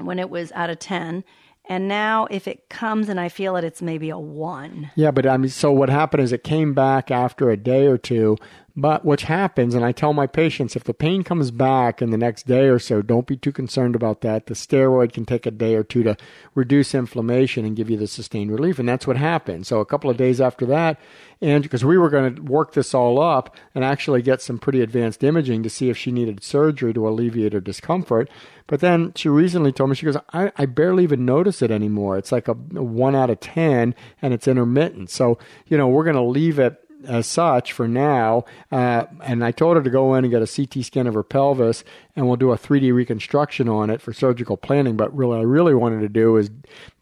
when 0.00 0.18
it 0.18 0.30
was 0.30 0.52
out 0.52 0.70
of 0.70 0.78
10. 0.78 1.24
And 1.68 1.88
now, 1.88 2.28
if 2.30 2.46
it 2.46 2.68
comes 2.68 3.08
and 3.08 3.18
I 3.18 3.28
feel 3.28 3.56
it, 3.56 3.64
it's 3.64 3.82
maybe 3.82 4.08
a 4.08 4.18
one. 4.18 4.92
Yeah, 4.94 5.10
but 5.10 5.26
I 5.26 5.36
mean, 5.36 5.50
so 5.50 5.72
what 5.72 5.88
happened 5.88 6.22
is 6.22 6.30
it 6.32 6.44
came 6.44 6.74
back 6.74 7.10
after 7.10 7.50
a 7.50 7.56
day 7.56 7.86
or 7.86 7.98
two, 7.98 8.36
but 8.78 9.06
what 9.06 9.22
happens, 9.22 9.74
and 9.74 9.82
I 9.86 9.92
tell 9.92 10.12
my 10.12 10.26
patients, 10.26 10.76
if 10.76 10.84
the 10.84 10.92
pain 10.92 11.24
comes 11.24 11.50
back 11.50 12.02
in 12.02 12.10
the 12.10 12.18
next 12.18 12.46
day 12.46 12.66
or 12.66 12.78
so, 12.78 13.00
don't 13.00 13.26
be 13.26 13.36
too 13.36 13.50
concerned 13.50 13.96
about 13.96 14.20
that. 14.20 14.46
The 14.46 14.54
steroid 14.54 15.14
can 15.14 15.24
take 15.24 15.46
a 15.46 15.50
day 15.50 15.74
or 15.76 15.82
two 15.82 16.02
to 16.02 16.14
reduce 16.54 16.94
inflammation 16.94 17.64
and 17.64 17.74
give 17.74 17.88
you 17.88 17.96
the 17.96 18.06
sustained 18.06 18.50
relief. 18.50 18.78
And 18.78 18.86
that's 18.86 19.06
what 19.06 19.16
happened. 19.16 19.66
So 19.66 19.80
a 19.80 19.86
couple 19.86 20.10
of 20.10 20.18
days 20.18 20.42
after 20.42 20.66
that, 20.66 21.00
and 21.40 21.62
because 21.62 21.86
we 21.86 21.96
were 21.96 22.10
going 22.10 22.34
to 22.34 22.42
work 22.42 22.74
this 22.74 22.92
all 22.92 23.18
up 23.18 23.56
and 23.74 23.82
actually 23.82 24.20
get 24.20 24.42
some 24.42 24.58
pretty 24.58 24.82
advanced 24.82 25.24
imaging 25.24 25.62
to 25.62 25.70
see 25.70 25.88
if 25.88 25.96
she 25.96 26.12
needed 26.12 26.44
surgery 26.44 26.92
to 26.92 27.08
alleviate 27.08 27.54
her 27.54 27.60
discomfort. 27.60 28.28
But 28.66 28.80
then 28.80 29.12
she 29.16 29.30
recently 29.30 29.72
told 29.72 29.88
me, 29.88 29.96
she 29.96 30.04
goes, 30.04 30.18
I, 30.34 30.52
I 30.56 30.66
barely 30.66 31.04
even 31.04 31.24
notice 31.24 31.62
it 31.62 31.70
anymore. 31.70 32.18
It's 32.18 32.32
like 32.32 32.46
a, 32.46 32.52
a 32.52 32.82
one 32.82 33.14
out 33.14 33.30
of 33.30 33.40
10 33.40 33.94
and 34.20 34.34
it's 34.34 34.46
intermittent. 34.46 35.08
So, 35.08 35.38
you 35.66 35.78
know, 35.78 35.88
we're 35.88 36.04
going 36.04 36.16
to 36.16 36.22
leave 36.22 36.58
it 36.58 36.85
as 37.06 37.26
such 37.26 37.72
for 37.72 37.88
now. 37.88 38.44
Uh, 38.70 39.04
and 39.22 39.44
I 39.44 39.52
told 39.52 39.76
her 39.76 39.82
to 39.82 39.90
go 39.90 40.14
in 40.14 40.24
and 40.24 40.30
get 40.30 40.42
a 40.42 40.46
CT 40.46 40.84
scan 40.84 41.06
of 41.06 41.14
her 41.14 41.22
pelvis, 41.22 41.84
and 42.14 42.26
we'll 42.26 42.36
do 42.36 42.52
a 42.52 42.58
3D 42.58 42.92
reconstruction 42.94 43.68
on 43.68 43.90
it 43.90 44.00
for 44.00 44.12
surgical 44.12 44.56
planning. 44.56 44.96
But 44.96 45.14
really, 45.16 45.38
I 45.38 45.42
really 45.42 45.74
wanted 45.74 46.00
to 46.00 46.08
do 46.08 46.36
is, 46.36 46.50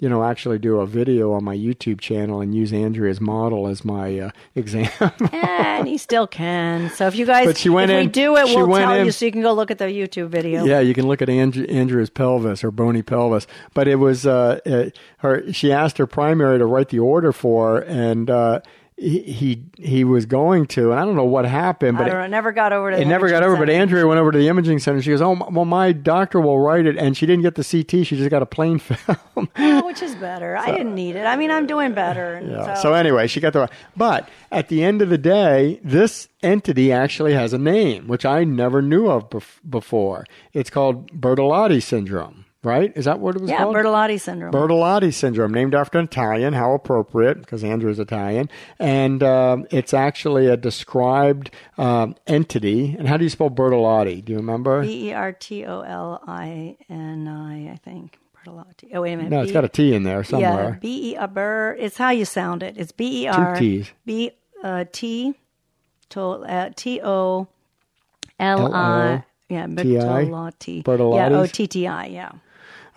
you 0.00 0.08
know, 0.08 0.24
actually 0.24 0.58
do 0.58 0.80
a 0.80 0.86
video 0.86 1.32
on 1.32 1.44
my 1.44 1.56
YouTube 1.56 2.00
channel 2.00 2.40
and 2.40 2.54
use 2.54 2.72
Andrea's 2.72 3.20
model 3.20 3.66
as 3.66 3.84
my 3.84 4.18
uh, 4.18 4.30
exam. 4.54 4.90
and 5.32 5.88
he 5.88 5.98
still 5.98 6.26
can. 6.26 6.90
So 6.90 7.06
if 7.06 7.16
you 7.16 7.26
guys, 7.26 7.46
but 7.46 7.58
she 7.58 7.68
went 7.68 7.90
if 7.90 7.98
in, 7.98 8.06
we 8.06 8.10
do 8.12 8.36
it, 8.36 8.44
we'll 8.46 8.66
tell 8.68 8.92
in, 8.94 9.06
you 9.06 9.12
so 9.12 9.24
you 9.26 9.32
can 9.32 9.42
go 9.42 9.52
look 9.52 9.70
at 9.70 9.78
the 9.78 9.86
YouTube 9.86 10.28
video. 10.28 10.64
Yeah, 10.64 10.80
you 10.80 10.94
can 10.94 11.06
look 11.06 11.22
at 11.22 11.28
And- 11.28 11.56
Andrea's 11.70 12.10
pelvis, 12.10 12.60
her 12.60 12.70
bony 12.70 13.02
pelvis. 13.02 13.46
But 13.72 13.88
it 13.88 13.96
was 13.96 14.26
uh, 14.26 14.60
uh, 14.66 14.90
her. 15.18 15.52
She 15.52 15.72
asked 15.72 15.98
her 15.98 16.06
primary 16.06 16.58
to 16.58 16.66
write 16.66 16.88
the 16.88 16.98
order 16.98 17.32
for, 17.32 17.76
her, 17.76 17.82
and 17.82 18.28
uh, 18.30 18.60
he 18.96 19.64
he 19.76 20.04
was 20.04 20.24
going 20.24 20.66
to, 20.66 20.92
and 20.92 21.00
I 21.00 21.04
don't 21.04 21.16
know 21.16 21.24
what 21.24 21.44
happened, 21.44 21.98
but 21.98 22.06
it, 22.06 22.28
never 22.28 22.52
got 22.52 22.72
over 22.72 22.92
to. 22.92 23.00
It 23.00 23.06
never 23.06 23.28
got 23.28 23.42
over, 23.42 23.54
center. 23.56 23.66
but 23.66 23.72
Andrea 23.72 24.06
went 24.06 24.20
over 24.20 24.30
to 24.30 24.38
the 24.38 24.48
imaging 24.48 24.78
center. 24.78 25.02
She 25.02 25.10
goes, 25.10 25.20
"Oh, 25.20 25.32
well, 25.50 25.64
my 25.64 25.90
doctor 25.90 26.40
will 26.40 26.60
write 26.60 26.86
it," 26.86 26.96
and 26.96 27.16
she 27.16 27.26
didn't 27.26 27.42
get 27.42 27.56
the 27.56 27.64
CT; 27.64 28.06
she 28.06 28.16
just 28.16 28.30
got 28.30 28.42
a 28.42 28.46
plain 28.46 28.78
film, 28.78 29.48
oh, 29.56 29.86
which 29.86 30.00
is 30.00 30.14
better. 30.14 30.56
So, 30.64 30.70
I 30.70 30.76
didn't 30.76 30.94
need 30.94 31.16
it. 31.16 31.24
I 31.24 31.34
mean, 31.34 31.50
I'm 31.50 31.66
doing 31.66 31.92
better. 31.92 32.42
Yeah. 32.54 32.74
So. 32.74 32.82
so 32.82 32.94
anyway, 32.94 33.26
she 33.26 33.40
got 33.40 33.52
the. 33.52 33.68
But 33.96 34.28
at 34.52 34.68
the 34.68 34.84
end 34.84 35.02
of 35.02 35.08
the 35.08 35.18
day, 35.18 35.80
this 35.82 36.28
entity 36.42 36.92
actually 36.92 37.32
has 37.32 37.52
a 37.52 37.58
name, 37.58 38.06
which 38.06 38.24
I 38.24 38.44
never 38.44 38.82
knew 38.82 39.08
of 39.08 39.32
before. 39.68 40.24
It's 40.52 40.70
called 40.70 41.10
Bertolotti 41.20 41.82
syndrome 41.82 42.43
right? 42.64 42.92
Is 42.96 43.04
that 43.04 43.20
what 43.20 43.36
it 43.36 43.42
was 43.42 43.50
yeah, 43.50 43.58
called? 43.58 43.74
Yeah, 43.74 43.82
Bertolotti 43.82 44.20
syndrome. 44.20 44.52
Bertolotti 44.52 45.12
syndrome, 45.12 45.52
named 45.52 45.74
after 45.74 45.98
an 45.98 46.04
Italian. 46.06 46.52
How 46.52 46.72
appropriate, 46.72 47.40
because 47.40 47.62
Andrew 47.62 47.90
is 47.90 47.98
Italian. 47.98 48.50
And 48.78 49.22
um, 49.22 49.66
it's 49.70 49.94
actually 49.94 50.46
a 50.46 50.56
described 50.56 51.50
um, 51.78 52.16
entity. 52.26 52.96
And 52.98 53.08
how 53.08 53.16
do 53.16 53.24
you 53.24 53.30
spell 53.30 53.50
Bertolotti? 53.50 54.24
Do 54.24 54.32
you 54.32 54.38
remember? 54.38 54.82
B 54.82 55.08
E 55.08 55.12
R 55.12 55.32
T 55.32 55.64
O 55.64 55.80
L 55.80 56.22
I 56.26 56.76
N 56.88 57.28
I, 57.28 57.72
I 57.72 57.76
think. 57.76 58.18
Bertolotti. 58.44 58.90
Oh, 58.92 59.00
wait 59.02 59.14
a 59.14 59.16
minute. 59.16 59.30
No, 59.30 59.42
it's 59.42 59.52
got 59.52 59.64
a 59.64 59.68
T 59.68 59.94
in 59.94 60.02
there 60.02 60.22
somewhere. 60.22 60.72
Yeah, 60.72 60.78
B 60.78 61.12
E 61.12 61.16
R. 61.16 61.76
It's 61.78 61.96
how 61.96 62.10
you 62.10 62.24
sound 62.24 62.62
it. 62.62 62.76
It's 62.76 62.92
B 62.92 63.22
E 63.22 63.26
R. 63.26 63.54
Two 63.54 63.60
T's. 63.60 63.90
B 64.04 64.32
uh, 64.62 64.84
T 64.92 65.34
uh, 66.14 66.70
T 66.76 67.00
O 67.02 67.48
L 68.38 68.74
I. 68.74 69.24
Yeah, 69.48 69.66
Bertolotti. 69.66 70.82
Bertolotti. 70.82 71.16
Yeah, 71.16 71.38
O 71.38 71.46
T 71.46 71.66
T 71.66 71.86
I. 71.86 72.06
Yeah. 72.06 72.32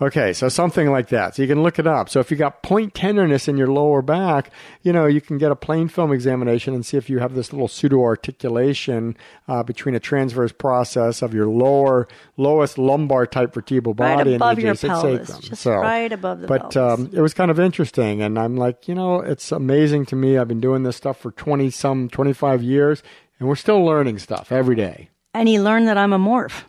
Okay, 0.00 0.32
so 0.32 0.48
something 0.48 0.90
like 0.90 1.08
that. 1.08 1.34
So 1.34 1.42
you 1.42 1.48
can 1.48 1.64
look 1.64 1.80
it 1.80 1.86
up. 1.86 2.08
So 2.08 2.20
if 2.20 2.30
you 2.30 2.36
got 2.36 2.62
point 2.62 2.94
tenderness 2.94 3.48
in 3.48 3.56
your 3.56 3.66
lower 3.66 4.00
back, 4.00 4.52
you 4.82 4.92
know, 4.92 5.06
you 5.06 5.20
can 5.20 5.38
get 5.38 5.50
a 5.50 5.56
plain 5.56 5.88
film 5.88 6.12
examination 6.12 6.72
and 6.72 6.86
see 6.86 6.96
if 6.96 7.10
you 7.10 7.18
have 7.18 7.34
this 7.34 7.52
little 7.52 7.66
pseudo 7.66 8.02
articulation 8.02 9.16
uh, 9.48 9.64
between 9.64 9.96
a 9.96 10.00
transverse 10.00 10.52
process 10.52 11.20
of 11.20 11.34
your 11.34 11.48
lower, 11.48 12.06
lowest 12.36 12.78
lumbar 12.78 13.26
type 13.26 13.52
vertebral 13.52 13.92
Right 13.94 14.18
body 14.18 14.34
above 14.34 14.58
and 14.58 14.62
your 14.66 14.74
the 14.74 14.86
J6 14.86 14.88
pelvis, 14.88 15.28
sacrum. 15.28 15.42
just 15.42 15.62
so, 15.62 15.72
right 15.72 16.12
above 16.12 16.40
the 16.40 16.46
But 16.46 16.76
um, 16.76 17.10
it 17.12 17.20
was 17.20 17.34
kind 17.34 17.50
of 17.50 17.58
interesting, 17.58 18.22
and 18.22 18.38
I'm 18.38 18.56
like, 18.56 18.86
you 18.86 18.94
know, 18.94 19.20
it's 19.20 19.50
amazing 19.50 20.06
to 20.06 20.16
me. 20.16 20.38
I've 20.38 20.48
been 20.48 20.60
doing 20.60 20.84
this 20.84 20.96
stuff 20.96 21.18
for 21.18 21.32
20 21.32 21.70
some, 21.70 22.08
25 22.08 22.62
years, 22.62 23.02
and 23.40 23.48
we're 23.48 23.56
still 23.56 23.84
learning 23.84 24.20
stuff 24.20 24.52
every 24.52 24.76
day. 24.76 25.10
And 25.34 25.48
he 25.48 25.60
learned 25.60 25.88
that 25.88 25.98
I'm 25.98 26.12
a 26.12 26.18
morph. 26.18 26.62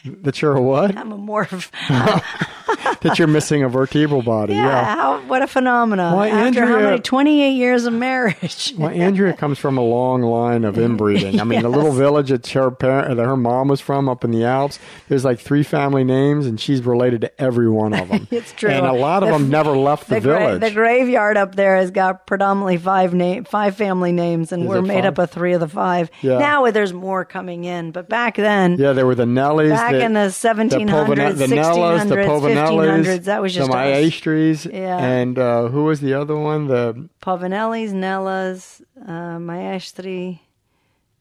That 0.05 0.41
you're 0.41 0.57
a 0.57 0.63
what? 0.63 0.97
I'm 0.97 1.13
a 1.13 1.19
morph. 1.19 1.71
that 3.01 3.19
you're 3.19 3.29
missing 3.29 3.63
a 3.63 3.69
vertebral 3.69 4.23
body. 4.23 4.55
Yeah, 4.55 4.65
yeah. 4.67 4.95
How, 4.95 5.21
what 5.27 5.43
a 5.43 5.47
phenomenon. 5.47 6.17
Why, 6.17 6.29
After 6.29 6.61
how 6.67 6.75
Andrea- 6.75 6.91
many? 6.91 7.03
28 7.03 7.51
years 7.51 7.85
of 7.85 7.93
marriage. 7.93 8.73
Well, 8.79 8.91
Andrea 8.91 9.33
comes 9.35 9.59
from 9.59 9.77
a 9.77 9.83
long 9.83 10.23
line 10.23 10.65
of 10.65 10.79
inbreeding. 10.79 11.41
I 11.41 11.45
mean, 11.45 11.63
the 11.63 11.69
little 11.69 11.93
village 12.05 12.29
that 12.31 12.47
her 12.49 12.71
parent, 12.71 13.17
that 13.17 13.25
her 13.25 13.37
mom 13.37 13.69
was 13.69 13.81
from 13.81 14.09
up 14.09 14.25
in 14.25 14.31
the 14.31 14.45
Alps. 14.45 14.79
There's 15.09 15.25
like 15.25 15.39
three 15.41 15.63
family 15.63 16.05
names, 16.05 16.47
and 16.47 16.59
she's 16.61 16.81
related 16.83 17.21
to 17.23 17.41
every 17.41 17.69
one 17.69 17.93
of 17.93 18.09
them. 18.09 18.27
It's 18.41 18.53
true. 18.53 18.71
And 18.71 18.87
a 18.87 18.93
lot 18.93 19.23
of 19.23 19.29
The- 19.31 19.39
them 19.39 19.51
never 19.51 19.73
left 19.77 20.09
the, 20.09 20.15
the, 20.17 20.21
gra- 20.21 20.39
village. 20.39 20.61
the 20.61 20.71
graveyard 20.71 21.37
up 21.37 21.55
there 21.57 21.77
has 21.77 21.91
got 21.91 22.27
predominantly 22.27 22.77
five 22.79 23.13
name, 23.13 23.45
five 23.45 23.77
family 23.77 24.13
names, 24.13 24.53
and 24.53 24.63
Is 24.63 24.69
we're 24.69 24.83
made 24.83 25.03
five? 25.05 25.19
up 25.19 25.19
of 25.19 25.31
three 25.31 25.53
of 25.53 25.61
the 25.61 25.69
five. 25.69 26.11
Yeah. 26.23 26.39
Now 26.39 26.71
there's 26.71 26.93
more 26.93 27.25
coming 27.25 27.65
in, 27.65 27.91
but 27.91 28.09
back 28.09 28.37
then, 28.37 28.77
yeah, 28.79 28.93
there 28.93 29.07
were 29.07 29.15
the 29.15 29.25
Nellies. 29.25 29.71
Back 29.91 30.01
the, 30.01 30.05
in 30.05 30.13
the 30.13 30.21
1700s, 30.21 31.07
Povene- 31.07 31.37
the 31.39 31.47
Nellas, 31.47 32.09
the 32.09 32.15
1600s, 32.17 33.05
1500s, 33.07 33.25
that 33.25 33.43
was 33.43 33.55
just 33.55 33.71
the. 33.71 33.77
Maestris, 33.77 34.73
Yeah. 34.73 34.99
and 34.99 35.39
uh, 35.39 35.69
who 35.69 35.85
was 35.85 36.01
the 36.01 36.15
other 36.15 36.37
one? 36.37 36.67
The 36.69 37.09
Pavanellis, 37.23 37.93
Nellas, 37.93 38.83
uh, 39.07 39.39
Maestri. 39.39 40.41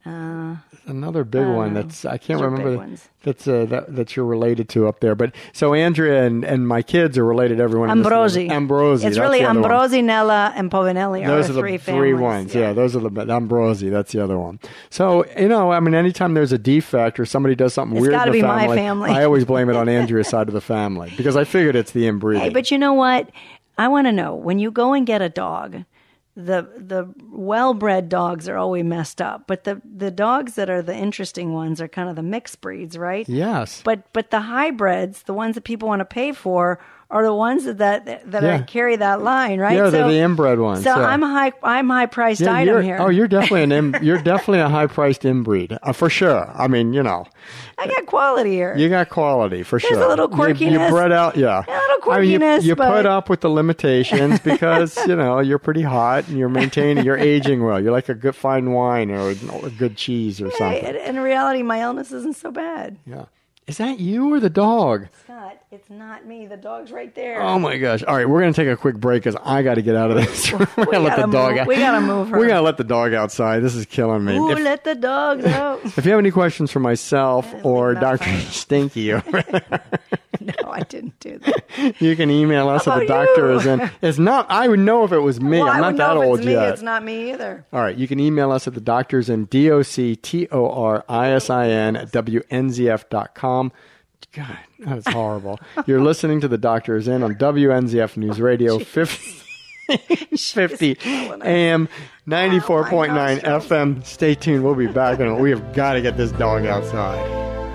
Another 0.05 1.23
big 1.23 1.45
one 1.45 1.73
that's 1.73 2.05
I 2.05 2.17
can't 2.17 2.41
remember 2.41 2.97
that's 3.23 3.47
uh, 3.47 3.65
that 3.65 3.95
that 3.95 4.15
you're 4.15 4.25
related 4.25 4.69
to 4.69 4.87
up 4.87 5.01
there. 5.01 5.13
But 5.15 5.35
so 5.53 5.73
Andrea 5.73 6.23
and, 6.25 6.43
and 6.43 6.67
my 6.67 6.81
kids 6.81 7.17
are 7.17 7.25
related 7.25 7.59
everyone. 7.59 7.89
Ambrosi. 7.89 8.49
Ambrosi. 8.49 9.05
It's 9.05 9.17
really. 9.17 9.41
Ambrosi, 9.41 10.03
Nella, 10.03 10.53
and 10.55 10.71
Povinelli 10.71 11.25
Those 11.25 11.49
are 11.49 11.53
the 11.53 11.59
three 11.59 11.77
three 11.77 12.13
ones. 12.13 12.55
Yeah. 12.55 12.73
those 12.73 12.95
are 12.95 12.99
the 12.99 13.09
Ambrosi. 13.09 13.91
That's 13.91 14.11
the 14.11 14.23
other 14.23 14.37
one. 14.37 14.59
So 14.89 15.25
you 15.37 15.47
know, 15.47 15.71
I 15.71 15.79
mean, 15.79 15.93
anytime 15.93 16.33
there's 16.33 16.51
a 16.51 16.57
defect 16.57 17.19
or 17.19 17.25
somebody 17.25 17.55
does 17.55 17.73
something 17.73 17.97
It's 17.97 18.01
weird 18.01 18.13
gotta 18.13 18.31
in 18.31 18.37
the 18.37 18.41
be 18.41 18.47
my 18.47 18.61
family, 18.61 18.77
family. 18.77 19.11
I 19.11 19.25
always 19.25 19.45
blame 19.45 19.69
it 19.69 19.75
on 19.75 19.89
Andrea's 19.89 20.29
side 20.29 20.47
of 20.47 20.53
the 20.53 20.61
family 20.61 21.13
because 21.17 21.35
I 21.35 21.43
figured 21.43 21.75
it's 21.75 21.91
the 21.91 22.07
inbreeding. 22.07 22.41
Hey, 22.41 22.49
but 22.49 22.71
you 22.71 22.77
know 22.77 22.93
what? 22.93 23.29
I 23.77 23.87
want 23.87 24.07
to 24.07 24.11
know 24.11 24.35
when 24.35 24.59
you 24.59 24.71
go 24.71 24.93
and 24.93 25.07
get 25.07 25.21
a 25.21 25.29
dog. 25.29 25.85
The 26.39 26.61
the 26.77 27.13
well 27.29 27.73
bred 27.73 28.07
dogs 28.07 28.47
are 28.47 28.55
always 28.55 28.85
messed 28.85 29.21
up, 29.21 29.43
but 29.45 29.65
the 29.65 29.81
the 29.83 30.09
dogs 30.09 30.55
that 30.55 30.69
are 30.69 30.81
the 30.81 30.95
interesting 30.95 31.51
ones 31.51 31.81
are 31.81 31.89
kind 31.89 32.07
of 32.07 32.15
the 32.15 32.23
mixed 32.23 32.61
breeds, 32.61 32.97
right? 32.97 33.27
yes. 33.27 33.81
But 33.83 34.11
but 34.13 34.31
the 34.31 34.39
hybrids, 34.39 35.23
the 35.23 35.33
ones 35.33 35.55
that 35.55 35.65
people 35.65 35.89
want 35.89 35.99
to 35.99 36.05
pay 36.05 36.31
for, 36.31 36.79
are 37.11 37.23
the 37.23 37.33
ones 37.33 37.65
that 37.65 37.77
that, 37.79 38.05
that 38.31 38.43
Yeah. 38.43 38.61
carry 38.61 38.95
that 38.97 39.21
line, 39.23 39.59
right? 39.59 39.75
Yeah, 39.75 39.89
they're 39.89 40.07
the 40.07 40.19
inbred 40.19 40.59
ones, 40.59 40.83
So 40.83 40.91
yeah. 40.95 41.07
I'm 41.07 41.23
a 41.23 41.27
high 41.27 41.51
I'm 41.63 41.89
high 41.89 42.05
priced 42.05 42.41
Yeah, 42.41 42.53
item 42.53 42.83
here. 42.83 42.97
Oh, 42.99 43.09
you're 43.09 43.27
definitely 43.27 43.63
an 43.63 43.71
in, 43.95 43.95
you're 44.03 44.21
definitely 44.21 44.59
a 44.59 44.69
high 44.69 44.85
priced 44.85 45.23
inbreed 45.23 45.77
uh, 45.81 45.91
for 45.91 46.09
sure. 46.09 46.51
I 46.55 46.67
mean, 46.67 46.93
you 46.93 47.01
know, 47.01 47.25
I 47.79 47.87
got 47.87 48.05
quality 48.05 48.51
here. 48.51 48.75
you 48.77 48.89
got 48.89 49.09
quality 49.09 49.63
for 49.63 49.79
There's 49.79 49.89
sure. 49.93 50.03
a 50.03 50.07
little 50.07 50.29
You- 50.29 50.69
You, 50.69 50.89
bred 50.89 51.11
out, 51.11 51.35
yeah. 51.35 51.63
A 51.67 51.71
little 51.71 52.11
I 52.13 52.19
mean, 52.21 52.29
you, 52.31 52.39
quirkiness, 52.39 52.63
you 52.63 52.75
put 52.75 53.05
up 53.07 53.27
with 53.27 53.41
the 53.41 53.49
limitations 53.49 54.39
because 54.51 54.95
you 55.07 55.15
know 55.15 55.39
you're 55.39 55.57
pretty 55.59 55.81
hot 55.83 56.27
and 56.27 56.37
you're 56.37 56.47
maintaining, 56.49 57.03
you're 57.05 57.17
aging 57.33 57.63
well. 57.63 57.81
You're 57.81 57.91
like 57.91 58.09
a 58.09 58.13
good 58.13 58.35
fine 58.35 58.71
wine 58.71 59.09
or 59.09 59.29
a 59.31 59.69
good 59.71 59.97
cheese 59.97 60.39
or 60.41 60.49
Hey, 60.51 60.57
something. 60.57 60.85
in, 60.85 60.95
in 60.95 61.19
reality, 61.21 61.63
my 61.63 61.81
illness 61.81 62.11
isn't 62.11 62.35
so 62.35 62.51
bad. 62.51 62.97
Yeah. 63.07 63.25
Is 63.69 63.77
that 63.77 63.99
you 63.99 64.33
or 64.33 64.39
the 64.39 64.49
dog? 64.49 65.07
Scott. 65.23 65.57
It's 65.71 65.89
not 65.91 66.25
me. 66.25 66.47
The 66.47 66.57
dog's 66.57 66.91
right 66.91 67.13
there. 67.13 67.39
Oh 67.43 67.59
my 67.59 67.77
gosh! 67.77 68.01
All 68.03 68.15
right, 68.15 68.27
we're 68.27 68.39
gonna 68.39 68.53
take 68.53 68.67
a 68.67 68.75
quick 68.75 68.95
break 68.97 69.21
because 69.23 69.39
I 69.45 69.61
got 69.61 69.75
to 69.75 69.83
get 69.83 69.95
out 69.95 70.09
of 70.09 70.17
this. 70.17 70.51
we 70.53 70.57
gotta 70.85 70.99
let 70.99 71.15
the 71.17 71.27
dog 71.27 71.51
move- 71.51 71.59
out. 71.59 71.67
we 71.67 71.75
gotta 71.75 72.01
move 72.01 72.29
her. 72.29 72.39
We 72.39 72.47
gotta 72.47 72.63
let 72.63 72.77
the 72.77 72.83
dog 72.83 73.13
outside. 73.13 73.59
This 73.59 73.75
is 73.75 73.85
killing 73.85 74.25
me. 74.25 74.35
Ooh, 74.37 74.49
If- 74.49 74.59
let 74.59 74.83
the 74.83 74.95
dogs 74.95 75.45
out. 75.45 75.81
If 75.97 76.03
you 76.05 76.11
have 76.11 76.19
any 76.19 76.31
questions 76.31 76.71
for 76.71 76.79
myself 76.79 77.53
or 77.63 77.93
Dr. 77.93 78.17
fine. 78.17 79.21
No, 80.63 80.71
I 80.71 80.81
didn't 80.81 81.19
do 81.19 81.37
that. 81.39 82.01
you 82.01 82.15
can 82.15 82.29
email 82.29 82.69
us 82.69 82.87
at 82.87 82.99
the 82.99 83.05
doctor 83.05 83.51
you? 83.51 83.57
is 83.57 83.65
in. 83.65 83.91
It's 84.01 84.17
not, 84.17 84.49
I 84.49 84.67
would 84.67 84.79
know 84.79 85.03
if 85.03 85.11
it 85.11 85.19
was 85.19 85.41
me. 85.41 85.59
Well, 85.59 85.67
I'm 85.67 85.81
not 85.81 85.97
that 85.97 86.17
old 86.17 86.39
it's 86.39 86.45
me. 86.45 86.53
yet. 86.53 86.69
It's 86.73 86.81
not 86.81 87.03
me 87.03 87.31
either. 87.31 87.65
All 87.73 87.81
right, 87.81 87.95
you 87.95 88.07
can 88.07 88.19
email 88.19 88.51
us 88.51 88.67
at 88.67 88.73
the 88.73 88.81
doctors 88.81 89.29
in 89.29 89.45
D 89.45 89.69
O 89.69 89.81
C 89.81 90.15
T 90.15 90.47
O 90.51 90.69
R 90.69 91.03
I 91.09 91.31
S 91.31 91.49
I 91.49 91.67
N 91.67 91.95
at 91.95 92.11
WNZF.com. 92.11 93.71
God, 94.31 94.57
that 94.79 94.97
is 94.99 95.07
horrible. 95.07 95.59
You're 95.87 96.01
listening 96.01 96.39
to 96.41 96.47
the 96.47 96.57
Doctor 96.57 96.95
is 96.95 97.07
in 97.07 97.23
on 97.23 97.35
WNZF 97.35 98.15
News 98.15 98.39
Radio 98.39 98.77
50, 98.83 100.35
50 100.37 100.97
AM 101.43 101.89
94.9 102.27 103.41
FM. 103.41 104.05
Stay 104.05 104.35
tuned. 104.35 104.63
We'll 104.63 104.75
be 104.75 104.87
back 104.87 105.19
and 105.19 105.39
we 105.39 105.49
have 105.49 105.73
got 105.73 105.93
to 105.93 106.01
get 106.01 106.15
this 106.15 106.31
dog 106.33 106.65
outside. 106.65 107.68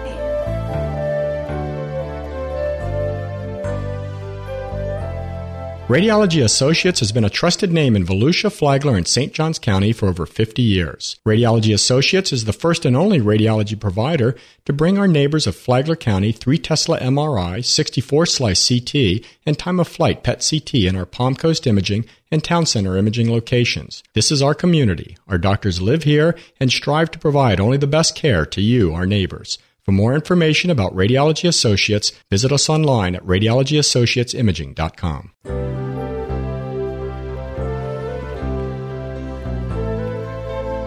Radiology 5.87 6.42
Associates 6.42 7.01
has 7.01 7.12
been 7.12 7.27
a 7.27 7.31
trusted 7.31 7.70
name 7.70 7.94
in 7.94 8.07
Volusia, 8.07 8.51
Flagler, 8.51 8.97
and 8.97 9.07
St. 9.07 9.35
Johns 9.35 9.59
County 9.59 9.92
for 9.92 10.09
over 10.09 10.25
50 10.25 10.62
years. 10.62 11.20
Radiology 11.27 11.75
Associates 11.75 12.33
is 12.33 12.47
the 12.47 12.55
first 12.55 12.87
and 12.87 12.97
only 12.97 13.20
radiology 13.20 13.79
provider 13.79 14.35
to 14.64 14.73
bring 14.73 14.97
our 14.97 15.07
neighbors 15.07 15.47
of 15.47 15.55
Flagler 15.55 15.94
County 15.94 16.33
3 16.33 16.57
Tesla 16.57 16.99
MRI, 17.01 17.62
64 17.62 18.25
slice 18.25 18.66
CT, 18.66 19.27
and 19.44 19.59
time 19.59 19.79
of 19.79 19.87
flight 19.87 20.23
PET 20.23 20.49
CT 20.49 20.75
in 20.75 20.97
our 20.97 21.05
Palm 21.05 21.37
Coast 21.37 21.66
Imaging 21.66 22.07
and 22.31 22.42
Town 22.42 22.64
Center 22.64 22.97
Imaging 22.97 23.31
locations. 23.31 24.03
This 24.14 24.33
is 24.33 24.40
our 24.40 24.55
community. 24.55 25.18
Our 25.29 25.37
doctors 25.37 25.83
live 25.83 26.05
here 26.05 26.35
and 26.59 26.73
strive 26.73 27.11
to 27.11 27.18
provide 27.18 27.61
only 27.61 27.77
the 27.77 27.87
best 27.87 28.14
care 28.14 28.47
to 28.47 28.62
you, 28.62 28.94
our 28.94 29.05
neighbors. 29.05 29.59
For 29.85 29.92
more 29.92 30.14
information 30.14 30.70
about 30.70 30.97
Radiology 30.97 31.47
Associates, 31.47 32.11
visit 32.31 32.53
us 32.53 32.70
online 32.70 33.14
at 33.14 33.27
radiologyassociatesimaging.com. 33.27 35.74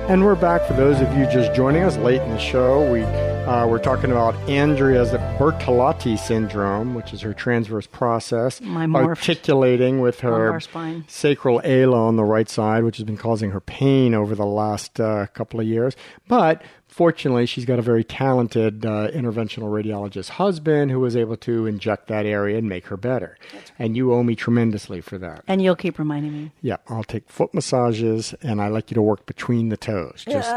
And 0.10 0.24
we're 0.24 0.36
back. 0.36 0.66
For 0.66 0.72
those 0.74 1.02
of 1.02 1.18
you 1.18 1.26
just 1.26 1.54
joining 1.54 1.84
us 1.84 1.98
late 1.98 2.22
in 2.22 2.30
the 2.30 2.40
show, 2.40 2.90
we 2.90 3.04
uh, 3.04 3.68
we're 3.68 3.80
talking 3.80 4.10
about 4.12 4.36
Andrea's 4.50 5.10
Bertolotti 5.38 6.18
syndrome, 6.18 6.96
which 6.96 7.14
is 7.14 7.20
her 7.22 7.34
transverse 7.34 7.88
process, 7.88 8.62
My 8.62 8.86
articulating 8.86 10.00
with 10.00 10.22
her 10.22 10.60
spine. 10.62 11.04
sacral 11.08 11.60
ala 11.66 12.08
on 12.08 12.16
the 12.16 12.24
right 12.24 12.50
side, 12.50 12.86
which 12.86 12.98
has 12.98 13.04
been 13.04 13.18
causing 13.18 13.52
her 13.52 13.60
pain 13.60 14.14
over 14.14 14.34
the 14.34 14.46
last 14.46 15.00
uh, 15.00 15.28
couple 15.28 15.60
of 15.60 15.66
years. 15.68 15.96
But 16.30 16.62
fortunately, 16.98 17.46
she's 17.46 17.64
got 17.64 17.78
a 17.78 17.82
very 17.84 18.04
talented 18.04 18.84
uh, 18.84 19.08
interventional 19.12 19.70
radiologist 19.70 20.30
husband 20.30 20.90
who 20.90 21.00
was 21.00 21.16
able 21.16 21.38
to 21.38 21.68
inject 21.68 22.08
that 22.08 22.26
area 22.26 22.58
and 22.58 22.68
make 22.68 22.88
her 22.88 22.98
better. 22.98 23.38
And 23.78 23.96
you 23.96 24.12
owe 24.12 24.24
me 24.24 24.36
tremendously 24.36 25.02
for 25.02 25.20
that. 25.20 25.44
And 25.48 25.62
you'll 25.62 25.76
keep 25.76 26.00
reminding 26.00 26.34
me. 26.34 26.52
Yeah, 26.64 26.78
I'll 26.88 27.04
take 27.04 27.30
foot 27.30 27.54
massages, 27.54 28.34
and 28.42 28.60
I 28.60 28.70
like 28.70 28.90
you 28.90 28.96
to 28.96 29.02
work 29.04 29.28
between 29.28 29.70
the 29.70 29.78
toes. 29.78 30.26
Just 30.28 30.50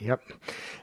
yep. 0.00 0.22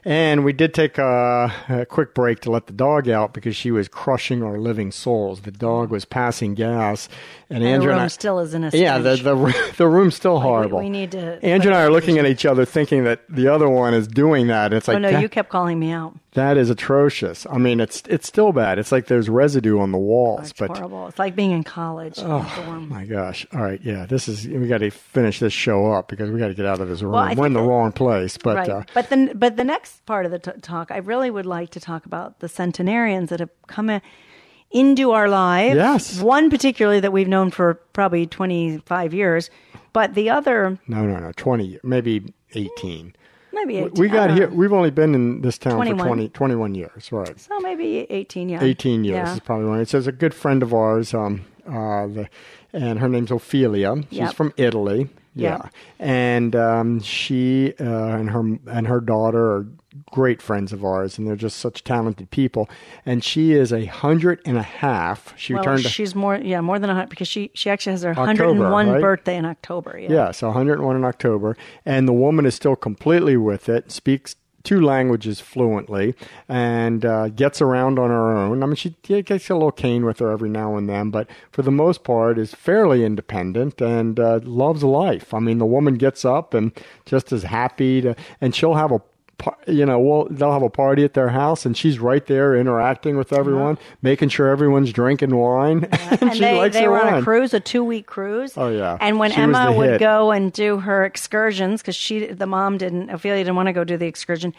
And 0.04 0.44
we 0.44 0.52
did 0.52 0.74
take 0.74 0.98
a, 0.98 1.52
a 1.68 1.86
quick 1.86 2.14
break 2.14 2.40
to 2.40 2.50
let 2.50 2.66
the 2.66 2.72
dog 2.72 3.08
out 3.08 3.32
because 3.32 3.56
she 3.56 3.70
was 3.70 3.88
crushing 3.88 4.42
our 4.42 4.58
living 4.58 4.92
souls. 4.92 5.40
The 5.40 5.50
dog 5.50 5.90
was 5.90 6.04
passing 6.04 6.54
gas, 6.54 7.08
and, 7.48 7.56
And 7.56 7.64
the 7.64 7.68
Andrew 7.70 7.88
room 7.88 7.96
and 7.96 8.04
I, 8.04 8.08
still 8.08 8.38
is 8.38 8.54
in 8.54 8.64
a 8.64 8.70
yeah, 8.72 8.98
the 8.98 9.16
the 9.16 9.72
the 9.78 9.88
room's 9.88 10.14
still 10.14 10.40
horrible. 10.40 10.78
we 10.78 10.90
need 10.90 11.12
to 11.12 11.44
Andrew 11.44 11.72
and 11.72 11.78
I 11.78 11.84
are 11.84 11.90
looking 11.90 12.18
at 12.18 12.26
each 12.26 12.44
other, 12.44 12.64
thinking 12.64 13.04
that 13.04 13.22
the 13.28 13.48
other 13.48 13.68
one 13.68 13.94
is 13.94 14.06
doing 14.06 14.46
that. 14.48 14.72
It's 14.72 14.86
like 14.86 15.05
Oh 15.06 15.10
no, 15.10 15.16
that, 15.16 15.22
you 15.22 15.28
kept 15.28 15.48
calling 15.48 15.78
me 15.78 15.90
out. 15.90 16.14
that 16.34 16.56
is 16.56 16.70
atrocious. 16.70 17.46
I 17.50 17.58
mean, 17.58 17.80
it's 17.80 18.02
it's 18.08 18.26
still 18.26 18.52
bad. 18.52 18.78
It's 18.78 18.92
like 18.92 19.06
there's 19.06 19.28
residue 19.28 19.78
on 19.80 19.92
the 19.92 19.98
walls, 19.98 20.50
It's 20.50 20.52
but 20.58 20.76
horrible. 20.76 21.08
It's 21.08 21.18
like 21.18 21.34
being 21.36 21.50
in 21.52 21.64
college. 21.64 22.18
in 22.18 22.88
my 22.88 23.04
gosh. 23.04 23.46
All 23.52 23.62
right. 23.62 23.80
Yeah. 23.82 24.06
This 24.06 24.28
is, 24.28 24.46
we 24.46 24.66
got 24.68 24.78
to 24.78 24.90
finish 24.90 25.38
this 25.40 25.52
show 25.52 25.92
up 25.92 26.08
because 26.08 26.30
we 26.30 26.38
got 26.38 26.48
to 26.48 26.54
get 26.54 26.66
out 26.66 26.80
of 26.80 26.88
this 26.88 27.02
room. 27.02 27.14
I 27.14 27.34
We're 27.34 27.46
in 27.46 27.52
the 27.52 27.60
that- 27.60 27.66
wrong 27.68 27.92
place. 27.92 28.36
But, 28.36 28.56
right. 28.56 28.68
uh, 28.68 28.82
but 28.94 29.08
the 29.10 29.32
but 29.34 29.56
the 29.56 29.64
next 29.64 30.04
part 30.06 30.26
of 30.26 30.32
the 30.32 30.38
t- 30.38 30.50
talk, 30.62 30.90
I 30.90 30.98
really 30.98 31.30
would 31.30 31.46
like 31.46 31.70
to 31.70 31.80
talk 31.80 32.06
about 32.06 32.40
the 32.40 32.48
centenarians 32.48 33.30
that 33.30 33.40
have 33.40 33.50
come 33.66 33.90
in, 33.90 34.00
into 34.70 35.12
our 35.12 35.28
lives. 35.28 35.76
Yes. 35.76 36.20
One 36.20 36.50
particularly 36.50 37.00
that 37.00 37.12
we've 37.12 37.28
known 37.28 37.50
for 37.50 37.74
probably 37.92 38.26
twenty 38.26 38.78
five 38.78 39.14
years, 39.14 39.48
but 39.92 40.14
the 40.14 40.30
other, 40.30 40.78
no, 40.88 41.04
no, 41.06 41.18
no. 41.18 41.32
20, 41.36 41.78
maybe 41.82 42.34
18. 42.54 43.14
Maybe 43.56 43.78
18. 43.78 43.92
we 44.00 44.08
got 44.08 44.30
here. 44.30 44.48
We've 44.48 44.72
only 44.72 44.90
been 44.90 45.14
in 45.14 45.40
this 45.40 45.58
town 45.58 45.74
21. 45.76 45.98
for 45.98 46.06
20, 46.06 46.28
21 46.28 46.74
years, 46.74 47.10
right? 47.10 47.40
So 47.40 47.58
maybe 47.60 48.06
18, 48.10 48.48
years. 48.50 48.62
18 48.62 49.02
years 49.04 49.14
Yeah. 49.16 49.32
is 49.34 49.40
probably 49.40 49.66
one. 49.66 49.80
It 49.80 49.88
says 49.88 50.06
a 50.06 50.12
good 50.12 50.34
friend 50.34 50.62
of 50.62 50.72
ours, 50.74 51.12
um, 51.14 51.44
uh, 51.66 52.06
the, 52.06 52.28
and 52.72 52.98
her 53.00 53.08
name's 53.08 53.30
Ophelia. 53.30 53.96
She's 54.10 54.18
Yep. 54.18 54.34
from 54.34 54.52
Italy. 54.56 55.08
Yeah, 55.34 55.56
Yep. 55.64 55.72
and 55.98 56.56
um, 56.56 57.00
she 57.00 57.74
uh, 57.80 57.84
and 57.84 58.30
her 58.30 58.40
and 58.68 58.86
her 58.86 59.00
daughter 59.00 59.44
are 59.52 59.66
great 60.10 60.40
friends 60.42 60.72
of 60.72 60.84
ours, 60.84 61.18
and 61.18 61.26
they're 61.26 61.36
just 61.36 61.58
such 61.58 61.84
talented 61.84 62.30
people. 62.30 62.68
And 63.04 63.22
she 63.24 63.52
is 63.52 63.72
a 63.72 63.84
hundred 63.86 64.40
and 64.44 64.56
a 64.56 64.62
half. 64.62 65.34
She 65.36 65.54
Well, 65.54 65.62
returned. 65.62 65.82
to- 65.84 65.88
she's 65.88 66.14
more, 66.14 66.36
yeah, 66.36 66.60
more 66.60 66.78
than 66.78 66.90
a 66.90 66.94
hundred 66.94 67.10
because 67.10 67.28
she 67.28 67.50
she 67.54 67.70
actually 67.70 67.92
has 67.92 68.02
her 68.02 68.14
hundred 68.14 68.50
and 68.50 68.60
one 68.60 68.88
right? 68.90 69.00
birthday 69.00 69.36
in 69.36 69.44
October. 69.44 69.98
Yeah. 69.98 70.12
Yeah, 70.12 70.30
so 70.30 70.48
101 70.48 70.96
in 70.96 71.04
October. 71.04 71.56
And 71.84 72.06
the 72.08 72.12
woman 72.12 72.46
is 72.46 72.54
still 72.54 72.76
completely 72.76 73.36
with 73.36 73.68
it, 73.68 73.90
speaks 73.92 74.36
two 74.62 74.80
languages 74.80 75.38
fluently, 75.40 76.12
and 76.48 77.04
uh, 77.04 77.28
gets 77.28 77.62
around 77.62 78.00
on 78.00 78.10
her 78.10 78.32
own. 78.36 78.64
I 78.64 78.66
mean, 78.66 78.74
she 78.74 78.96
gets 79.04 79.48
a 79.48 79.54
little 79.54 79.70
cane 79.70 80.04
with 80.04 80.18
her 80.18 80.32
every 80.32 80.48
now 80.48 80.74
and 80.76 80.88
then, 80.88 81.10
but 81.10 81.28
for 81.52 81.62
the 81.62 81.70
most 81.70 82.02
part 82.02 82.36
is 82.36 82.52
fairly 82.52 83.04
independent 83.04 83.80
and 83.80 84.18
uh, 84.18 84.40
loves 84.42 84.82
life. 84.82 85.32
I 85.32 85.38
mean, 85.38 85.58
the 85.58 85.66
woman 85.66 85.94
gets 85.94 86.24
up 86.24 86.52
and 86.52 86.72
just 87.04 87.32
is 87.32 87.44
happy 87.44 88.00
to, 88.00 88.16
and 88.40 88.56
she'll 88.56 88.74
have 88.74 88.90
a 88.90 89.00
you 89.66 89.84
know, 89.84 89.98
well, 89.98 90.26
they'll 90.30 90.52
have 90.52 90.62
a 90.62 90.70
party 90.70 91.04
at 91.04 91.14
their 91.14 91.28
house, 91.28 91.66
and 91.66 91.76
she's 91.76 91.98
right 91.98 92.24
there 92.26 92.56
interacting 92.56 93.16
with 93.16 93.32
everyone, 93.32 93.78
making 94.02 94.30
sure 94.30 94.48
everyone's 94.48 94.92
drinking 94.92 95.36
wine. 95.36 95.84
and 95.92 96.22
and 96.22 96.32
she 96.34 96.40
they, 96.40 96.56
likes 96.56 96.74
they 96.74 96.84
her 96.84 96.90
were 96.90 97.02
on 97.04 97.14
a 97.18 97.22
cruise, 97.22 97.52
a 97.54 97.60
two 97.60 97.84
week 97.84 98.06
cruise. 98.06 98.54
Oh, 98.56 98.68
yeah. 98.68 98.96
And 99.00 99.18
when 99.18 99.30
She 99.30 99.40
Emma 99.40 99.72
would 99.72 99.90
hit. 99.90 100.00
go 100.00 100.30
and 100.32 100.52
do 100.52 100.78
her 100.78 101.04
excursions, 101.04 101.82
because 101.82 101.96
she, 101.96 102.26
the 102.26 102.46
mom 102.46 102.78
didn't, 102.78 103.10
Ophelia 103.10 103.44
didn't 103.44 103.56
want 103.56 103.66
to 103.68 103.72
go 103.72 103.84
do 103.84 103.96
the 103.96 104.06
excursion. 104.06 104.54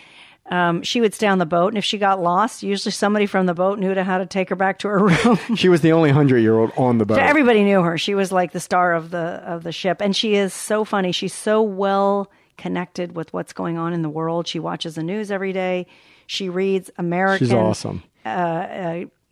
Um, 0.50 0.82
she 0.84 1.02
would 1.02 1.14
stay 1.14 1.28
on 1.28 1.40
the 1.40 1.46
boat, 1.46 1.70
and 1.70 1.78
if 1.78 1.84
she 1.84 1.98
got 1.98 2.22
lost, 2.22 2.64
usually 2.64 2.94
somebody 2.94 3.26
from 3.26 3.48
the 3.48 3.54
boat 3.54 3.80
knew 3.80 3.94
to 3.94 4.04
how 4.04 4.18
to 4.18 4.26
take 4.26 4.48
her 4.50 4.56
back 4.56 4.80
to 4.80 4.88
her 4.88 5.00
room. 5.08 5.38
She 5.58 5.68
was 5.68 5.82
the 5.82 5.92
only 5.92 6.12
hundred 6.12 6.40
year 6.40 6.58
old 6.58 6.72
on 6.78 7.00
the 7.00 7.06
boat. 7.06 7.16
So 7.16 7.22
everybody 7.22 7.64
knew 7.64 7.82
her. 7.82 7.98
She 7.98 8.16
was 8.16 8.32
like 8.32 8.54
the 8.54 8.62
star 8.62 8.94
of 8.94 9.10
the 9.10 9.18
of 9.18 9.64
the 9.64 9.74
ship, 9.74 10.02
and 10.02 10.16
she 10.16 10.36
is 10.36 10.54
so 10.54 10.86
funny. 10.86 11.12
She's 11.12 11.34
so 11.34 11.62
well 11.62 12.32
connected 12.58 13.16
with 13.16 13.32
what's 13.34 13.54
going 13.54 13.78
on 13.78 13.94
in 13.94 14.02
the 14.02 14.10
world. 14.10 14.48
She 14.48 14.60
watches 14.60 14.96
the 14.96 15.04
news 15.04 15.32
every 15.32 15.54
day. 15.54 15.88
She 16.26 16.50
reads 16.50 16.92
American 16.98 17.48
She's 17.48 17.54
awesome. 17.54 18.04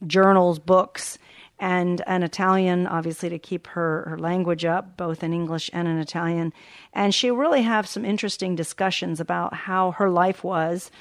journals, 0.05 0.59
books, 0.59 1.17
and 1.59 2.01
an 2.05 2.23
Italian, 2.23 2.85
obviously, 2.87 3.29
to 3.29 3.39
keep 3.39 3.67
her, 3.67 4.05
her 4.09 4.17
language 4.17 4.65
up, 4.65 4.97
both 4.97 5.23
in 5.23 5.33
English 5.33 5.69
and 5.73 5.87
in 5.87 5.97
Italian. 5.99 6.53
And 6.93 7.15
she 7.15 7.31
really 7.31 7.61
have 7.61 7.87
some 7.87 8.03
interesting 8.03 8.55
discussions 8.55 9.19
about 9.19 9.53
how 9.53 9.91
her 9.91 10.09
life 10.09 10.43
was 10.43 10.91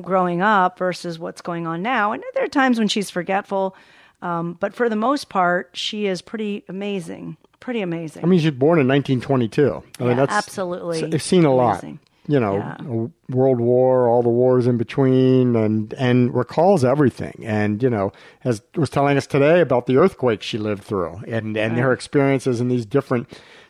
growing 0.00 0.40
up 0.40 0.78
versus 0.78 1.18
what's 1.18 1.40
going 1.40 1.66
on 1.66 1.82
now. 1.82 2.12
And 2.12 2.22
there 2.34 2.44
are 2.44 2.48
times 2.48 2.78
when 2.78 2.88
she's 2.88 3.10
forgetful, 3.10 3.74
um, 4.22 4.56
but 4.60 4.74
for 4.74 4.88
the 4.88 4.96
most 4.96 5.28
part, 5.28 5.70
she 5.72 6.06
is 6.06 6.22
pretty 6.22 6.64
amazing. 6.68 7.36
Pretty 7.60 7.80
amazing. 7.80 8.24
I 8.24 8.26
mean, 8.26 8.40
she's 8.40 8.50
born 8.52 8.78
in 8.78 8.86
1922. 8.88 9.66
I 10.00 10.02
mean, 10.02 10.10
Yeah, 10.10 10.14
that's 10.14 10.32
absolutely 10.32 11.04
I've 11.12 11.22
seen 11.22 11.44
a 11.44 11.54
lot. 11.54 11.82
amazing. 11.82 12.00
You 12.30 12.38
know, 12.40 12.56
Yeah. 12.56 13.06
World 13.34 13.58
War, 13.58 14.06
all 14.08 14.22
the 14.22 14.28
wars 14.28 14.66
in 14.66 14.76
between, 14.76 15.56
and 15.56 15.94
and 15.94 16.34
recalls 16.34 16.84
everything. 16.84 17.42
And 17.44 17.82
you 17.82 17.88
know, 17.88 18.12
as 18.44 18.62
was 18.76 18.90
telling 18.90 19.16
us 19.16 19.26
today 19.26 19.60
about 19.60 19.86
the 19.86 19.96
earthquake 19.96 20.42
she 20.42 20.58
lived 20.58 20.84
through, 20.84 21.22
and 21.26 21.56
and 21.56 21.78
her 21.78 21.92
experiences 21.92 22.60
in 22.60 22.68
these 22.68 22.84
different 22.84 23.28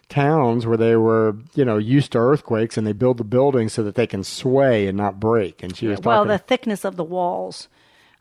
towns 0.09 0.67
where 0.67 0.77
they 0.77 0.97
were, 0.97 1.37
you 1.55 1.65
know, 1.65 1.77
used 1.79 2.13
to 2.13 2.19
earthquakes, 2.19 2.77
and 2.77 2.87
they 2.87 2.93
build 2.93 3.19
the 3.19 3.25
buildings 3.25 3.73
so 3.75 3.83
that 3.85 3.95
they 3.95 4.07
can 4.07 4.25
sway 4.25 4.87
and 4.89 4.97
not 4.97 5.21
break. 5.21 5.63
And 5.63 5.77
she 5.77 5.87
was 5.87 6.01
well, 6.01 6.25
the 6.25 6.39
thickness 6.39 6.85
of 6.85 6.97
the 6.97 7.05
walls 7.05 7.69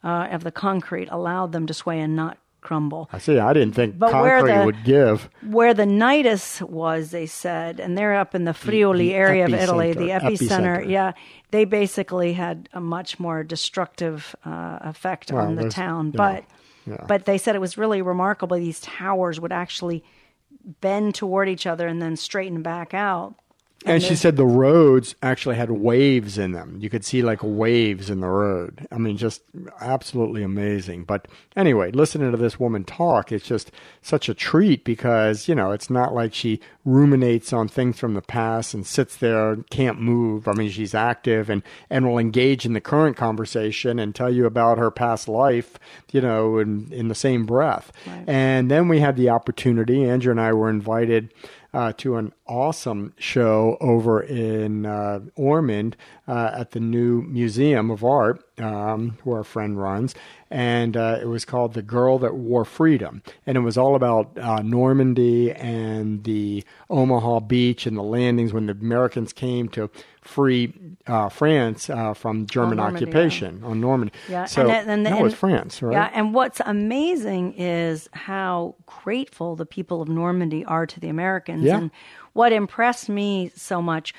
uh, 0.04 0.28
of 0.32 0.44
the 0.44 0.52
concrete 0.52 1.08
allowed 1.10 1.52
them 1.52 1.66
to 1.66 1.74
sway 1.74 2.00
and 2.00 2.16
not 2.16 2.38
crumble. 2.68 3.10
I 3.14 3.18
see. 3.20 3.40
I 3.40 3.54
didn't 3.54 3.74
think 3.74 3.98
But 3.98 4.12
concrete 4.12 4.54
the- 4.60 4.66
would 4.66 4.84
give. 4.84 5.30
Where 5.42 5.74
the 5.74 5.86
nidus 5.86 6.62
was, 6.62 7.12
they 7.12 7.26
said, 7.26 7.80
and 7.80 7.98
they're 7.98 8.16
up 8.16 8.36
in 8.36 8.44
the 8.44 8.54
Friuli 8.54 9.10
the 9.10 9.14
area 9.16 9.46
of 9.46 9.54
Italy, 9.54 9.94
the 9.94 10.10
epicenter, 10.10 10.22
epicenter. 10.22 10.78
epicenter. 10.84 10.90
Yeah, 10.90 11.12
they 11.52 11.66
basically 11.66 12.34
had 12.34 12.68
a 12.74 12.82
much 12.82 13.20
more 13.20 13.44
destructive 13.44 14.36
uh, 14.46 14.80
effect 14.82 15.32
Well, 15.32 15.46
on 15.46 15.56
the 15.56 15.70
town. 15.70 16.12
But 16.12 16.44
know, 16.86 16.96
yeah. 16.96 17.06
but 17.08 17.26
they 17.26 17.38
said 17.38 17.56
it 17.56 17.62
was 17.62 17.78
really 17.78 18.02
remarkable. 18.02 18.58
These 18.58 18.82
towers 18.82 19.40
would 19.40 19.52
actually 19.54 20.04
bend 20.82 21.16
toward 21.16 21.48
each 21.48 21.66
other 21.66 21.88
and 21.88 22.02
then 22.02 22.16
straighten 22.18 22.62
back 22.62 22.94
out. 22.94 23.36
And 23.86 24.04
she 24.04 24.16
said 24.16 24.36
the 24.36 24.46
roads 24.46 25.16
actually 25.22 25.56
had 25.56 25.72
waves 25.72 26.38
in 26.38 26.52
them. 26.52 26.78
You 26.80 26.90
could 26.90 27.06
see 27.06 27.22
like 27.22 27.40
waves 27.42 28.10
in 28.10 28.20
the 28.20 28.28
road. 28.28 28.88
I 28.92 28.98
mean, 28.98 29.18
just 29.18 29.44
absolutely 29.80 30.44
amazing. 30.44 31.04
But 31.04 31.28
anyway, 31.56 31.92
listening 31.92 32.32
to 32.32 32.38
this 32.38 32.60
woman 32.60 32.84
talk, 32.84 33.32
it's 33.32 33.46
just 33.46 33.72
such 34.02 34.30
a 34.30 34.34
treat 34.34 34.84
because, 34.84 35.48
you 35.48 35.56
know, 35.56 35.72
it's 35.72 35.90
not 35.90 36.14
like 36.14 36.34
she 36.34 36.60
ruminates 36.86 37.54
on 37.54 37.68
things 37.68 38.00
from 38.00 38.14
the 38.14 38.22
past 38.22 38.74
and 38.74 38.86
sits 38.86 39.16
there 39.16 39.52
and 39.52 39.70
can't 39.70 40.02
move. 40.02 40.48
I 40.48 40.54
mean, 40.54 40.70
she's 40.70 40.96
active 40.96 41.50
and, 41.50 41.62
and 41.90 42.06
will 42.08 42.18
engage 42.18 42.66
in 42.66 42.74
the 42.74 42.82
current 42.82 43.16
conversation 43.16 44.00
and 44.00 44.14
tell 44.14 44.34
you 44.34 44.46
about 44.46 44.80
her 44.80 44.92
past 44.92 45.28
life, 45.28 45.78
you 46.12 46.20
know, 46.20 46.58
in, 46.58 46.92
in 46.92 47.10
the 47.10 47.16
same 47.16 47.46
breath. 47.46 47.92
And 48.26 48.72
then 48.72 48.88
we 48.88 49.00
had 49.00 49.16
the 49.16 49.30
opportunity, 49.30 50.04
Andrew 50.04 50.32
and 50.32 50.42
I 50.42 50.52
were 50.54 50.70
invited 50.70 51.32
uh, 51.78 51.94
to 51.96 52.16
an 52.16 52.34
awesome 52.48 53.14
show 53.20 53.78
over 53.80 54.20
in 54.20 54.84
uh, 54.84 55.20
Ormond 55.36 55.96
uh, 56.28 56.52
at 56.54 56.72
the 56.72 56.80
new 56.80 57.22
Museum 57.22 57.90
of 57.90 58.04
Art, 58.04 58.44
um, 58.58 59.18
who 59.24 59.32
our 59.32 59.44
friend 59.44 59.82
runs. 59.82 60.14
And 60.52 60.96
uh, 60.98 61.20
it 61.22 61.26
was 61.28 61.46
called 61.46 61.74
The 61.74 61.82
Girl 61.82 62.20
That 62.20 62.36
Wore 62.36 62.66
Freedom. 62.66 63.22
And 63.46 63.58
it 63.58 63.62
was 63.62 63.78
all 63.78 63.96
about 63.96 64.38
uh, 64.38 64.62
Normandy 64.62 65.52
and 65.52 66.24
the 66.24 66.64
Omaha 66.90 67.42
Beach 67.42 67.86
and 67.86 67.98
the 67.98 68.02
landings 68.04 68.52
when 68.54 68.66
the 68.66 68.74
Americans 68.74 69.32
came 69.34 69.68
to 69.70 69.90
free 70.22 70.74
uh, 71.06 71.30
France 71.30 71.90
uh, 71.90 72.14
from 72.14 72.46
German 72.48 72.78
Normandy, 72.78 73.02
yeah. 73.06 73.08
occupation 73.08 73.64
on 73.64 73.80
Normandy. 73.80 74.14
Yeah, 74.30 74.46
So 74.46 74.62
and, 74.62 74.70
that- 74.70 74.88
and, 74.88 75.06
that 75.06 75.14
and- 75.14 75.24
was 75.24 75.34
France, 75.34 75.82
right? 75.82 75.94
Yeah, 75.94 76.10
and 76.14 76.34
what's 76.34 76.60
amazing 76.66 77.54
is 77.58 78.10
how 78.14 78.76
grateful 78.86 79.56
the 79.56 79.66
people 79.66 80.02
of 80.02 80.10
Normandy 80.10 80.66
are 80.66 80.86
to 80.86 81.00
the 81.00 81.08
Americans. 81.10 81.64
Yeah. 81.64 81.78
And 81.78 81.92
what 82.34 82.52
impressed 82.52 83.08
me 83.10 83.52
so 83.56 83.82
much 83.82 84.14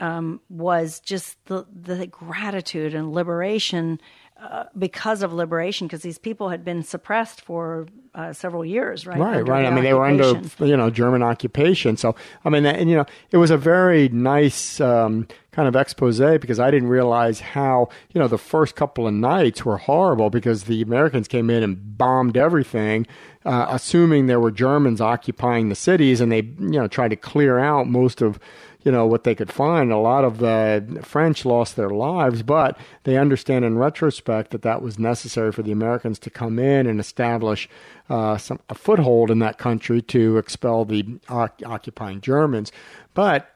um, 0.00 0.40
was 0.48 1.00
just 1.00 1.44
the 1.46 1.66
the 1.72 2.06
gratitude 2.06 2.94
and 2.94 3.12
liberation 3.12 4.00
uh, 4.42 4.64
because 4.76 5.22
of 5.22 5.32
liberation, 5.32 5.86
because 5.86 6.02
these 6.02 6.18
people 6.18 6.48
had 6.48 6.64
been 6.64 6.82
suppressed 6.82 7.40
for 7.42 7.86
uh, 8.14 8.32
several 8.32 8.64
years, 8.64 9.06
right? 9.06 9.18
Right, 9.18 9.46
right. 9.46 9.64
I 9.64 9.70
mean, 9.70 9.84
they 9.84 9.94
were 9.94 10.04
under 10.04 10.40
you 10.64 10.76
know 10.76 10.90
German 10.90 11.22
occupation. 11.22 11.96
So 11.96 12.16
I 12.44 12.50
mean, 12.50 12.66
and 12.66 12.90
you 12.90 12.96
know, 12.96 13.06
it 13.30 13.36
was 13.36 13.52
a 13.52 13.56
very 13.56 14.08
nice 14.08 14.80
um, 14.80 15.28
kind 15.52 15.68
of 15.68 15.76
expose 15.76 16.18
because 16.18 16.58
I 16.58 16.72
didn't 16.72 16.88
realize 16.88 17.38
how 17.38 17.88
you 18.12 18.20
know 18.20 18.26
the 18.26 18.38
first 18.38 18.74
couple 18.74 19.06
of 19.06 19.14
nights 19.14 19.64
were 19.64 19.76
horrible 19.76 20.28
because 20.28 20.64
the 20.64 20.82
Americans 20.82 21.28
came 21.28 21.48
in 21.48 21.62
and 21.62 21.96
bombed 21.96 22.36
everything, 22.36 23.06
uh, 23.44 23.66
assuming 23.70 24.26
there 24.26 24.40
were 24.40 24.50
Germans 24.50 25.00
occupying 25.00 25.68
the 25.68 25.76
cities, 25.76 26.20
and 26.20 26.32
they 26.32 26.40
you 26.40 26.80
know 26.80 26.88
tried 26.88 27.10
to 27.10 27.16
clear 27.16 27.60
out 27.60 27.86
most 27.86 28.20
of 28.20 28.40
you 28.84 28.92
know 28.92 29.06
what 29.06 29.24
they 29.24 29.34
could 29.34 29.52
find. 29.52 29.92
A 29.92 29.98
lot 29.98 30.24
of 30.24 30.38
the 30.38 31.00
French 31.02 31.44
lost 31.44 31.76
their 31.76 31.90
lives, 31.90 32.42
but 32.42 32.78
they 33.04 33.16
understand 33.16 33.64
in 33.64 33.78
retrospect 33.78 34.50
that 34.50 34.62
that 34.62 34.82
was 34.82 34.98
necessary 34.98 35.52
for 35.52 35.62
the 35.62 35.72
Americans 35.72 36.18
to 36.20 36.30
come 36.30 36.58
in 36.58 36.86
and 36.86 36.98
establish 37.00 37.68
uh, 38.10 38.36
some 38.36 38.60
a 38.68 38.74
foothold 38.74 39.30
in 39.30 39.38
that 39.38 39.58
country 39.58 40.02
to 40.02 40.38
expel 40.38 40.84
the 40.84 41.18
oc- 41.28 41.62
occupying 41.64 42.20
Germans. 42.20 42.72
But 43.14 43.48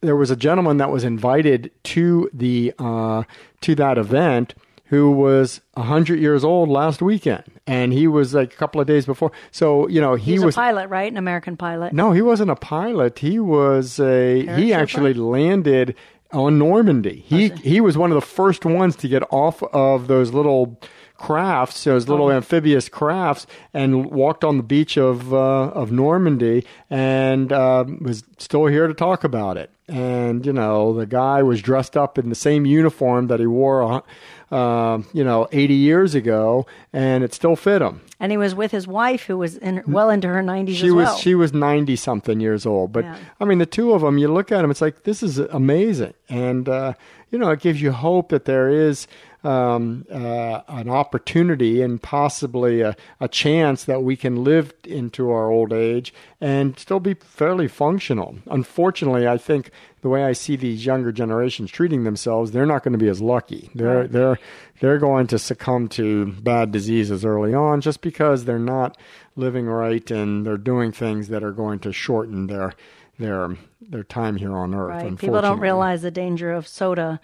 there 0.00 0.16
was 0.16 0.30
a 0.30 0.36
gentleman 0.36 0.78
that 0.78 0.90
was 0.90 1.04
invited 1.04 1.70
to 1.84 2.30
the 2.32 2.74
uh, 2.78 3.22
to 3.60 3.74
that 3.76 3.98
event 3.98 4.54
who 4.86 5.10
was 5.10 5.60
100 5.74 6.18
years 6.20 6.44
old 6.44 6.68
last 6.68 7.02
weekend 7.02 7.42
and 7.66 7.92
he 7.92 8.06
was 8.06 8.34
like 8.34 8.52
a 8.52 8.56
couple 8.56 8.80
of 8.80 8.86
days 8.86 9.04
before 9.06 9.32
so 9.50 9.88
you 9.88 10.00
know 10.00 10.14
he 10.14 10.32
He's 10.32 10.44
was 10.44 10.54
a 10.54 10.58
pilot, 10.58 10.88
right? 10.88 11.10
An 11.10 11.18
American 11.18 11.56
pilot. 11.56 11.92
no, 11.92 12.12
he 12.12 12.22
wasn't 12.22 12.50
a 12.50 12.56
pilot. 12.56 13.18
He 13.18 13.38
was 13.38 13.98
a. 13.98 14.46
He 14.56 14.72
actually 14.72 15.14
landed 15.14 15.94
on 16.32 16.58
Normandy. 16.58 17.24
He 17.26 17.48
he 17.48 17.80
was 17.80 17.96
one 17.98 18.10
of 18.10 18.14
the 18.14 18.20
first 18.26 18.64
ones 18.64 18.96
to 18.96 19.08
get 19.08 19.22
off 19.30 19.62
of 19.62 20.06
those 20.08 20.32
little 20.32 20.78
crafts, 21.16 21.84
those 21.84 22.08
little 22.08 22.30
amphibious 22.30 22.88
crafts, 22.90 23.46
and 23.72 24.06
walked 24.10 24.44
on 24.44 24.56
the 24.58 24.62
beach 24.62 24.98
of 24.98 25.32
uh, 25.32 25.68
of 25.70 25.90
Normandy, 25.90 26.64
and 26.90 27.52
uh, 27.52 27.84
was 28.00 28.22
still 28.38 28.66
here 28.66 28.86
to 28.86 28.94
talk 28.94 29.24
about 29.24 29.56
it. 29.56 29.70
and 29.88 30.44
you 30.44 30.52
know 30.52 30.92
the 30.92 31.06
guy 31.06 31.42
was 31.42 31.62
dressed 31.62 31.96
up 31.96 32.18
in 32.18 32.28
the 32.28 32.34
same 32.34 32.66
uniform 32.66 33.28
that 33.28 33.40
he 33.40 33.46
wore, 33.46 34.02
uh, 34.50 35.02
you 35.12 35.24
know, 35.24 35.48
80 35.52 35.74
years 35.74 36.14
ago, 36.14 36.66
and 36.92 37.24
it 37.24 37.34
still 37.34 37.56
fit 37.56 37.82
him. 37.82 38.00
And 38.20 38.30
he 38.32 38.38
was 38.38 38.54
with 38.54 38.70
his 38.70 38.86
wife, 38.88 39.24
who 39.24 39.36
was 39.38 39.56
in, 39.58 39.82
well 39.86 40.08
into 40.08 40.28
her 40.28 40.42
90s 40.42 40.76
she 40.76 40.86
as 40.88 40.92
was 40.92 41.04
well. 41.06 41.16
she 41.18 41.34
was 41.34 41.52
90 41.52 41.96
something 41.96 42.40
years 42.40 42.64
old 42.64 42.92
but 42.92 43.04
Yeah. 43.04 43.16
i 43.40 43.44
mean 43.44 43.58
the 43.58 43.66
two 43.66 43.92
of 43.92 44.00
them 44.02 44.16
you 44.18 44.28
look 44.32 44.50
at 44.50 44.62
them 44.62 44.70
it's 44.70 44.80
like 44.80 45.02
this 45.02 45.22
is 45.22 45.38
amazing 45.38 46.14
and 46.28 46.66
uh, 46.68 46.94
you 47.30 47.38
know 47.38 47.50
it 47.50 47.60
gives 47.60 47.82
you 47.82 47.92
hope 47.92 48.30
that 48.30 48.44
there 48.46 48.70
is 48.70 49.06
um, 49.44 50.06
uh, 50.10 50.60
an 50.68 50.88
opportunity 50.88 51.82
and 51.82 52.02
possibly 52.02 52.80
a, 52.80 52.96
a 53.20 53.28
chance 53.28 53.84
that 53.84 54.02
we 54.02 54.16
can 54.16 54.42
live 54.42 54.72
into 54.84 55.30
our 55.30 55.50
old 55.50 55.72
age 55.72 56.12
and 56.40 56.78
still 56.78 57.00
be 57.00 57.14
fairly 57.14 57.68
functional 57.68 58.36
unfortunately 58.46 59.26
i 59.28 59.36
think 59.36 59.70
the 60.06 60.10
way 60.10 60.22
i 60.22 60.32
see 60.32 60.54
these 60.54 60.86
younger 60.86 61.10
generations 61.10 61.68
treating 61.68 62.04
themselves 62.04 62.52
they're 62.52 62.64
not 62.64 62.84
going 62.84 62.92
to 62.92 62.98
be 62.98 63.08
as 63.08 63.20
lucky 63.20 63.68
they're 63.74 64.06
they're 64.06 64.38
they're 64.80 64.98
going 64.98 65.26
to 65.26 65.36
succumb 65.36 65.88
to 65.88 66.26
bad 66.42 66.70
diseases 66.70 67.24
early 67.24 67.52
on 67.52 67.80
just 67.80 68.02
because 68.02 68.44
they're 68.44 68.56
not 68.56 68.96
living 69.34 69.66
right 69.66 70.08
and 70.12 70.46
they're 70.46 70.56
doing 70.56 70.92
things 70.92 71.26
that 71.26 71.42
are 71.42 71.50
going 71.50 71.80
to 71.80 71.92
shorten 71.92 72.46
their 72.46 72.72
their 73.18 73.56
their 73.80 74.04
time 74.04 74.36
here 74.36 74.54
on 74.54 74.74
earth. 74.76 75.02
right. 75.02 75.18
People 75.18 75.40
don't 75.40 75.58
realize 75.58 76.02
the 76.02 76.10
danger 76.12 76.52
of 76.52 76.68
soda. 76.68 77.20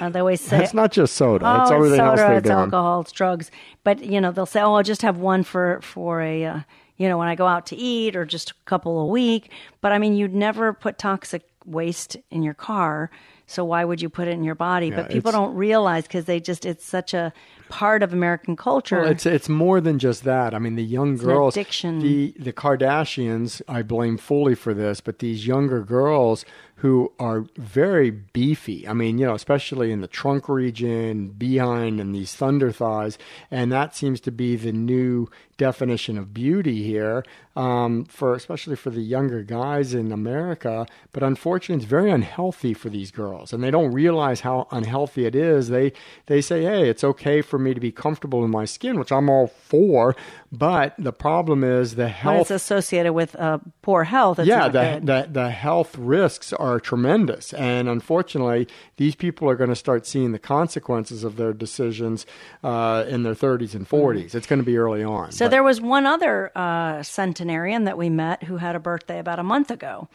Uh, 0.00 0.08
they 0.08 0.20
always 0.20 0.40
say, 0.40 0.62
it's 0.62 0.72
not 0.72 0.92
just 0.92 1.14
soda; 1.14 1.44
oh, 1.46 1.62
it's 1.62 1.70
everything 1.70 1.98
soda, 1.98 2.10
else 2.10 2.20
they're 2.20 2.38
it's 2.38 2.46
doing. 2.46 2.58
alcohol, 2.58 3.00
it's 3.00 3.12
drugs. 3.12 3.50
But 3.82 4.02
you 4.02 4.20
know, 4.20 4.30
they'll 4.30 4.46
say, 4.46 4.62
"Oh, 4.62 4.74
I'll 4.74 4.82
just 4.82 5.02
have 5.02 5.18
one 5.18 5.42
for 5.42 5.80
for 5.82 6.22
a." 6.22 6.44
Uh, 6.44 6.60
you 6.96 7.08
know, 7.08 7.18
when 7.18 7.26
I 7.26 7.34
go 7.34 7.46
out 7.46 7.66
to 7.66 7.76
eat, 7.76 8.14
or 8.14 8.24
just 8.24 8.50
a 8.50 8.54
couple 8.66 9.00
a 9.00 9.06
week. 9.06 9.50
But 9.80 9.92
I 9.92 9.98
mean, 9.98 10.14
you'd 10.14 10.34
never 10.34 10.72
put 10.72 10.96
toxic 10.96 11.42
waste 11.64 12.16
in 12.30 12.42
your 12.42 12.54
car, 12.54 13.10
so 13.46 13.64
why 13.64 13.84
would 13.84 14.00
you 14.00 14.08
put 14.08 14.28
it 14.28 14.32
in 14.32 14.44
your 14.44 14.54
body? 14.54 14.90
but 14.90 15.10
people 15.10 15.32
don't 15.32 15.54
realize 15.54 16.04
because 16.04 16.24
they 16.24 16.40
just—it's 16.40 16.84
such 16.84 17.12
a 17.14 17.32
part 17.68 18.02
of 18.02 18.12
American 18.12 18.56
culture. 18.56 19.00
Well, 19.00 19.10
it's 19.10 19.26
it's 19.26 19.48
more 19.48 19.80
than 19.80 19.98
just 19.98 20.24
that. 20.24 20.54
I 20.54 20.58
mean, 20.58 20.76
the 20.76 20.84
young 20.84 21.10
an 21.10 21.16
girls, 21.16 21.56
addiction. 21.56 21.98
the 22.00 22.34
the 22.38 22.52
Kardashians, 22.52 23.60
I 23.68 23.82
blame 23.82 24.16
fully 24.16 24.54
for 24.54 24.72
this, 24.74 25.00
but 25.00 25.18
these 25.18 25.46
younger 25.46 25.82
girls 25.82 26.44
who 26.76 27.12
are 27.18 27.46
very 27.56 28.10
beefy. 28.10 28.86
I 28.86 28.92
mean, 28.92 29.18
you 29.18 29.26
know, 29.26 29.34
especially 29.34 29.90
in 29.92 30.00
the 30.00 30.08
trunk 30.08 30.48
region, 30.48 31.28
behind, 31.28 32.00
and 32.00 32.14
these 32.14 32.34
thunder 32.34 32.72
thighs, 32.72 33.16
and 33.50 33.72
that 33.72 33.94
seems 33.94 34.20
to 34.22 34.30
be 34.30 34.56
the 34.56 34.72
new 34.72 35.28
definition 35.56 36.18
of 36.18 36.34
beauty 36.34 36.82
here 36.82 37.24
um, 37.56 38.04
for 38.06 38.34
especially 38.34 38.76
for 38.76 38.90
the 38.90 39.00
younger 39.00 39.42
guys 39.42 39.94
in 39.94 40.10
America. 40.12 40.86
But 41.12 41.22
unfortunately, 41.22 41.82
it's 41.82 41.90
very 41.90 42.10
unhealthy 42.10 42.74
for 42.74 42.88
these 42.88 43.10
girls, 43.10 43.52
and 43.52 43.62
they 43.62 43.70
don't 43.70 43.92
realize 43.92 44.40
how 44.40 44.66
unhealthy 44.70 45.26
it 45.26 45.34
is. 45.34 45.68
They 45.68 45.92
they 46.26 46.40
say, 46.40 46.62
"Hey, 46.62 46.88
it's 46.88 47.04
okay 47.04 47.42
for 47.42 47.58
me 47.58 47.74
to 47.74 47.80
be 47.80 47.92
comfortable 47.92 48.44
in 48.44 48.50
my 48.50 48.64
skin," 48.64 48.98
which 48.98 49.12
I'm 49.12 49.28
all 49.28 49.46
for. 49.46 50.16
But 50.50 50.94
the 50.98 51.12
problem 51.12 51.62
is 51.64 51.94
the 51.94 52.04
when 52.04 52.12
health 52.12 52.50
it's 52.50 52.62
associated 52.62 53.12
with 53.12 53.36
uh, 53.36 53.58
poor 53.82 54.04
health. 54.04 54.40
It's 54.40 54.48
yeah, 54.48 54.68
the, 54.68 55.00
the 55.02 55.28
the 55.30 55.50
health 55.50 55.96
risks 55.96 56.52
are 56.64 56.80
tremendous, 56.80 57.52
and 57.52 57.90
unfortunately, 57.90 58.66
these 58.96 59.14
people 59.14 59.48
are 59.50 59.54
going 59.54 59.68
to 59.68 59.76
start 59.76 60.06
seeing 60.06 60.32
the 60.32 60.38
consequences 60.38 61.22
of 61.22 61.36
their 61.36 61.52
decisions 61.52 62.24
uh, 62.62 63.04
in 63.06 63.22
their 63.22 63.34
30s 63.34 63.74
and 63.74 63.86
40s. 63.86 64.34
It's 64.34 64.46
going 64.46 64.60
to 64.60 64.64
be 64.64 64.78
early 64.78 65.04
on. 65.04 65.30
So 65.32 65.44
But- 65.44 65.50
there 65.50 65.62
was 65.62 65.82
one 65.82 66.06
other 66.06 66.50
uh, 66.56 67.02
centenarian 67.02 67.84
that 67.84 67.98
we 67.98 68.08
met 68.08 68.44
who 68.44 68.56
had 68.56 68.74
a 68.74 68.80
birthday 68.80 69.18
about 69.18 69.38
a 69.38 69.42
month 69.42 69.70
ago. 69.70 70.08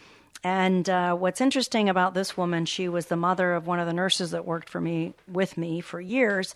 And 0.44 0.90
uh, 0.90 1.16
what's 1.16 1.42
interesting 1.42 1.88
about 1.90 2.14
this 2.14 2.36
woman, 2.38 2.66
she 2.66 2.88
was 2.88 3.08
the 3.08 3.18
mother 3.18 3.54
of 3.54 3.68
one 3.68 3.80
of 3.80 3.88
the 3.88 3.94
nurses 3.94 4.32
that 4.32 4.46
worked 4.46 4.70
for 4.70 4.80
me 4.80 5.14
with 5.28 5.58
me 5.58 5.82
for 5.82 6.00
years, 6.00 6.56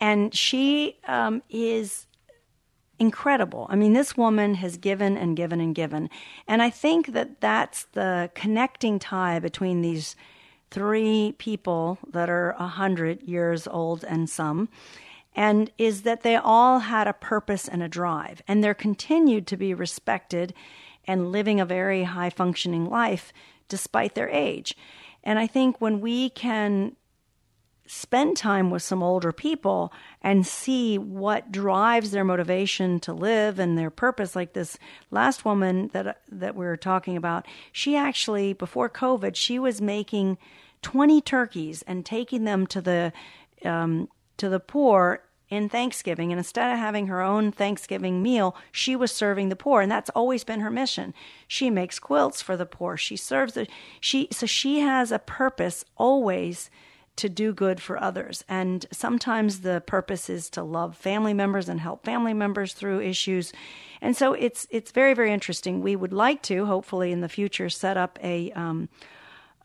and 0.00 0.34
she 0.34 0.96
um, 1.06 1.40
is 1.48 2.06
incredible. 3.00 3.66
I 3.68 3.74
mean, 3.74 3.94
this 3.94 4.16
woman 4.16 4.54
has 4.54 4.76
given 4.76 5.16
and 5.16 5.36
given 5.36 5.60
and 5.60 5.74
given, 5.74 6.08
and 6.46 6.62
I 6.62 6.70
think 6.70 7.12
that 7.14 7.40
that's 7.40 7.86
the 7.92 8.30
connecting 8.34 9.00
tie 9.00 9.40
between 9.40 9.80
these 9.80 10.14
three 10.70 11.34
people 11.38 11.98
that 12.12 12.30
are 12.30 12.50
a 12.52 12.68
hundred 12.68 13.22
years 13.22 13.66
old 13.66 14.04
and 14.04 14.30
some 14.30 14.68
and 15.34 15.70
is 15.78 16.02
that 16.02 16.22
they 16.22 16.36
all 16.36 16.80
had 16.80 17.06
a 17.06 17.12
purpose 17.12 17.68
and 17.68 17.82
a 17.82 17.88
drive, 17.88 18.42
and 18.48 18.62
they're 18.62 18.74
continued 18.74 19.46
to 19.46 19.56
be 19.56 19.72
respected 19.72 20.52
and 21.06 21.32
living 21.32 21.60
a 21.60 21.64
very 21.64 22.04
high 22.04 22.30
functioning 22.30 22.88
life 22.88 23.32
despite 23.68 24.14
their 24.14 24.28
age. 24.28 24.76
And 25.22 25.38
I 25.38 25.46
think 25.46 25.80
when 25.80 26.00
we 26.00 26.30
can 26.30 26.96
spend 27.92 28.36
time 28.36 28.70
with 28.70 28.82
some 28.82 29.02
older 29.02 29.32
people 29.32 29.92
and 30.22 30.46
see 30.46 30.96
what 30.96 31.50
drives 31.50 32.12
their 32.12 32.22
motivation 32.22 33.00
to 33.00 33.12
live 33.12 33.58
and 33.58 33.76
their 33.76 33.90
purpose 33.90 34.36
like 34.36 34.52
this 34.52 34.78
last 35.10 35.44
woman 35.44 35.90
that 35.92 36.22
that 36.30 36.54
we 36.54 36.64
were 36.64 36.76
talking 36.76 37.16
about 37.16 37.44
she 37.72 37.96
actually 37.96 38.52
before 38.52 38.88
covid 38.88 39.34
she 39.34 39.58
was 39.58 39.80
making 39.80 40.38
20 40.82 41.20
turkeys 41.22 41.82
and 41.82 42.06
taking 42.06 42.44
them 42.44 42.64
to 42.64 42.80
the 42.80 43.12
um, 43.64 44.08
to 44.36 44.48
the 44.48 44.60
poor 44.60 45.24
in 45.48 45.68
Thanksgiving. 45.68 46.30
And 46.30 46.38
instead 46.38 46.72
of 46.72 46.78
having 46.78 47.08
her 47.08 47.20
own 47.20 47.50
Thanksgiving 47.50 48.22
meal, 48.22 48.54
she 48.70 48.94
was 48.94 49.10
serving 49.10 49.48
the 49.48 49.56
poor. 49.56 49.82
And 49.82 49.90
that's 49.90 50.10
always 50.10 50.44
been 50.44 50.60
her 50.60 50.70
mission. 50.70 51.12
She 51.48 51.70
makes 51.70 51.98
quilts 51.98 52.40
for 52.40 52.56
the 52.56 52.64
poor. 52.64 52.96
She 52.96 53.16
serves 53.16 53.54
the, 53.54 53.66
she, 53.98 54.28
so 54.30 54.46
she 54.46 54.78
has 54.78 55.10
a 55.10 55.18
purpose 55.18 55.84
always 55.96 56.70
to 57.20 57.28
do 57.28 57.52
good 57.52 57.80
for 57.80 58.02
others. 58.02 58.42
And 58.48 58.86
sometimes 58.90 59.60
the 59.60 59.82
purpose 59.82 60.30
is 60.30 60.48
to 60.50 60.62
love 60.62 60.96
family 60.96 61.34
members 61.34 61.68
and 61.68 61.78
help 61.78 62.04
family 62.04 62.32
members 62.32 62.72
through 62.72 63.00
issues. 63.00 63.52
And 64.00 64.16
so 64.16 64.32
it's, 64.32 64.66
it's 64.70 64.90
very, 64.90 65.12
very 65.12 65.32
interesting. 65.32 65.82
We 65.82 65.96
would 65.96 66.14
like 66.14 66.40
to, 66.44 66.64
hopefully 66.64 67.12
in 67.12 67.20
the 67.20 67.28
future, 67.28 67.68
set 67.68 67.98
up 67.98 68.18
a, 68.22 68.50
um, 68.52 68.88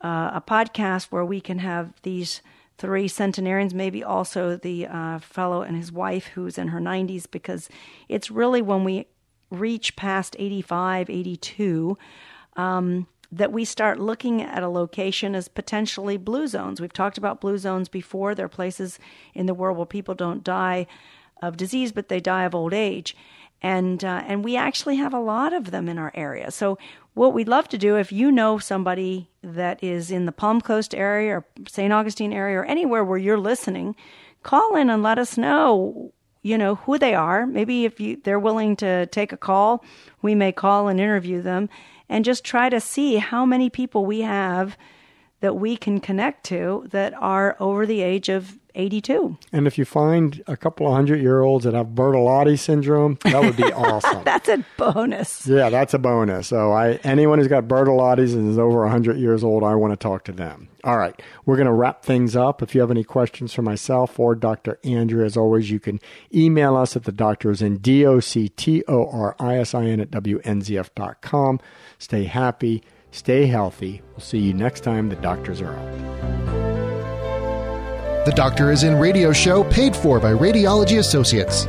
uh, 0.02 0.32
a 0.34 0.44
podcast 0.46 1.06
where 1.06 1.24
we 1.24 1.40
can 1.40 1.60
have 1.60 1.94
these 2.04 2.42
three 2.78 3.08
centenarians, 3.08 3.74
maybe 3.74 4.04
also 4.04 4.58
the 4.58 4.88
uh, 4.88 5.20
fellow 5.20 5.62
and 5.62 5.78
his 5.78 5.94
wife 5.94 6.28
who's 6.28 6.58
in 6.58 6.68
her 6.68 6.82
90s, 6.82 7.26
because 7.30 7.70
it's 8.10 8.30
really 8.30 8.62
when 8.62 8.84
we 8.84 9.08
reach 9.50 9.96
past 9.96 10.36
85, 10.38 11.10
82, 11.10 11.98
um, 12.58 13.08
that 13.32 13.52
we 13.52 13.66
start 13.66 14.00
looking 14.00 14.42
at 14.42 14.64
a 14.64 14.70
location 14.70 15.36
as 15.36 15.48
potentially 15.48 16.18
blue 16.18 16.48
zones. 16.48 16.80
We've 16.80 16.94
talked 16.94 17.18
about 17.18 17.42
blue 17.42 17.58
zones 17.58 17.90
before. 17.90 18.36
There 18.36 18.46
are 18.46 18.50
places 18.50 19.00
in 19.34 19.46
the 19.46 19.54
world 19.54 19.78
where 19.78 19.86
people 19.86 20.16
don't 20.16 20.44
die 20.44 20.88
of 21.42 21.58
disease, 21.58 21.92
but 21.92 22.10
they 22.10 22.20
die 22.20 22.44
of 22.44 22.56
old 22.56 22.74
age. 22.74 23.16
And, 23.62 24.04
uh, 24.04 24.24
and 24.28 24.44
we 24.44 24.56
actually 24.56 24.98
have 24.98 25.14
a 25.14 25.20
lot 25.20 25.54
of 25.54 25.72
them 25.72 25.90
in 25.90 25.98
our 25.98 26.12
area. 26.14 26.52
So, 26.52 26.78
what 27.14 27.34
we'd 27.34 27.48
love 27.48 27.70
to 27.70 27.78
do, 27.78 27.96
if 27.96 28.12
you 28.12 28.30
know 28.30 28.58
somebody 28.58 29.30
that 29.42 29.82
is 29.82 30.12
in 30.12 30.26
the 30.26 30.34
Palm 30.34 30.60
Coast 30.60 30.94
area 30.94 31.38
or 31.38 31.46
St. 31.66 31.92
Augustine 31.92 32.34
area 32.34 32.60
or 32.60 32.66
anywhere 32.66 33.06
where 33.06 33.18
you're 33.18 33.40
listening, 33.40 33.96
call 34.44 34.76
in 34.76 34.90
and 34.90 35.02
let 35.02 35.18
us 35.18 35.38
know 35.38 36.12
you 36.44 36.60
know 36.60 36.76
who 36.76 37.00
they 37.00 37.16
are 37.16 37.48
maybe 37.48 37.86
if 37.86 38.00
you 38.00 38.22
they're 38.24 38.38
willing 38.38 38.76
to 38.76 39.08
take 39.08 39.32
a 39.32 39.38
call 39.38 39.84
we 40.22 40.36
may 40.36 40.52
call 40.52 40.88
and 40.88 41.00
interview 41.00 41.42
them 41.42 41.68
and 42.10 42.26
just 42.26 42.44
try 42.44 42.70
to 42.70 42.80
see 42.80 43.18
how 43.18 43.46
many 43.46 43.70
people 43.70 44.06
we 44.06 44.22
have 44.22 44.78
that 45.40 45.56
we 45.56 45.78
can 45.78 46.00
connect 46.00 46.46
to 46.46 46.86
that 46.90 47.14
are 47.14 47.56
over 47.60 47.86
the 47.86 48.02
age 48.02 48.30
of 48.30 48.58
82 48.76 49.38
and 49.52 49.68
if 49.68 49.78
you 49.78 49.86
find 49.86 50.42
a 50.48 50.56
couple 50.58 50.88
of 50.88 50.94
hundred 50.94 51.22
year 51.22 51.42
olds 51.42 51.66
that 51.66 51.74
have 51.74 51.88
Bertolotti 51.88 52.58
syndrome, 52.60 53.18
that 53.24 53.42
would 53.42 53.58
be 53.58 53.64
awesome. 53.74 54.24
that's 54.24 54.48
a 54.50 54.64
bonus 54.78 55.48
Yeah, 55.48 55.70
that's 55.70 55.94
a 55.94 56.00
bonus. 56.00 56.48
So 56.48 56.72
I 56.72 56.94
anyone 57.04 57.40
who's 57.40 57.48
got 57.48 57.66
Bertolotti's 57.66 58.34
and 58.34 58.50
is 58.50 58.58
over 58.60 58.80
100 58.82 59.18
years 59.18 59.44
old, 59.44 59.64
I 59.64 59.76
want 59.76 59.94
to 59.94 59.98
talk 59.98 60.24
to 60.26 60.32
them. 60.32 60.70
All 60.84 60.98
right, 60.98 61.20
we're 61.46 61.56
going 61.56 61.66
to 61.66 61.74
wrap 61.74 62.06
things 62.06 62.36
up. 62.36 62.62
If 62.62 62.76
you 62.76 62.82
have 62.82 62.92
any 62.92 63.04
questions 63.04 63.52
for 63.54 63.64
myself 63.64 64.20
or 64.20 64.36
Dr. 64.36 64.78
Andrew, 64.84 65.26
as 65.26 65.36
always, 65.36 65.72
you 65.72 65.80
can 65.80 66.00
email 66.34 66.78
us 66.78 66.96
at 66.96 67.06
the 67.06 67.12
doctors 67.12 67.62
in 67.64 67.78
D-O-C-T-O-R-I-S-I-N 67.78 68.40
at 70.00 70.12
WNZF.com. 70.12 71.60
Stay 71.98 72.24
happy, 72.26 72.84
stay 73.10 73.48
healthy. 73.48 74.04
We'll 74.12 74.20
see 74.20 74.38
you 74.40 74.54
next 74.54 74.82
time 74.82 75.10
the 75.10 75.16
doctors 75.16 75.60
are 75.62 75.74
out. 75.74 76.45
The 78.26 78.32
Doctor 78.32 78.72
is 78.72 78.82
in 78.82 78.96
radio 78.96 79.32
show 79.32 79.64
paid 79.66 79.96
for 79.96 80.20
by 80.20 80.32
Radiology 80.32 80.98
Associates. 80.98 81.68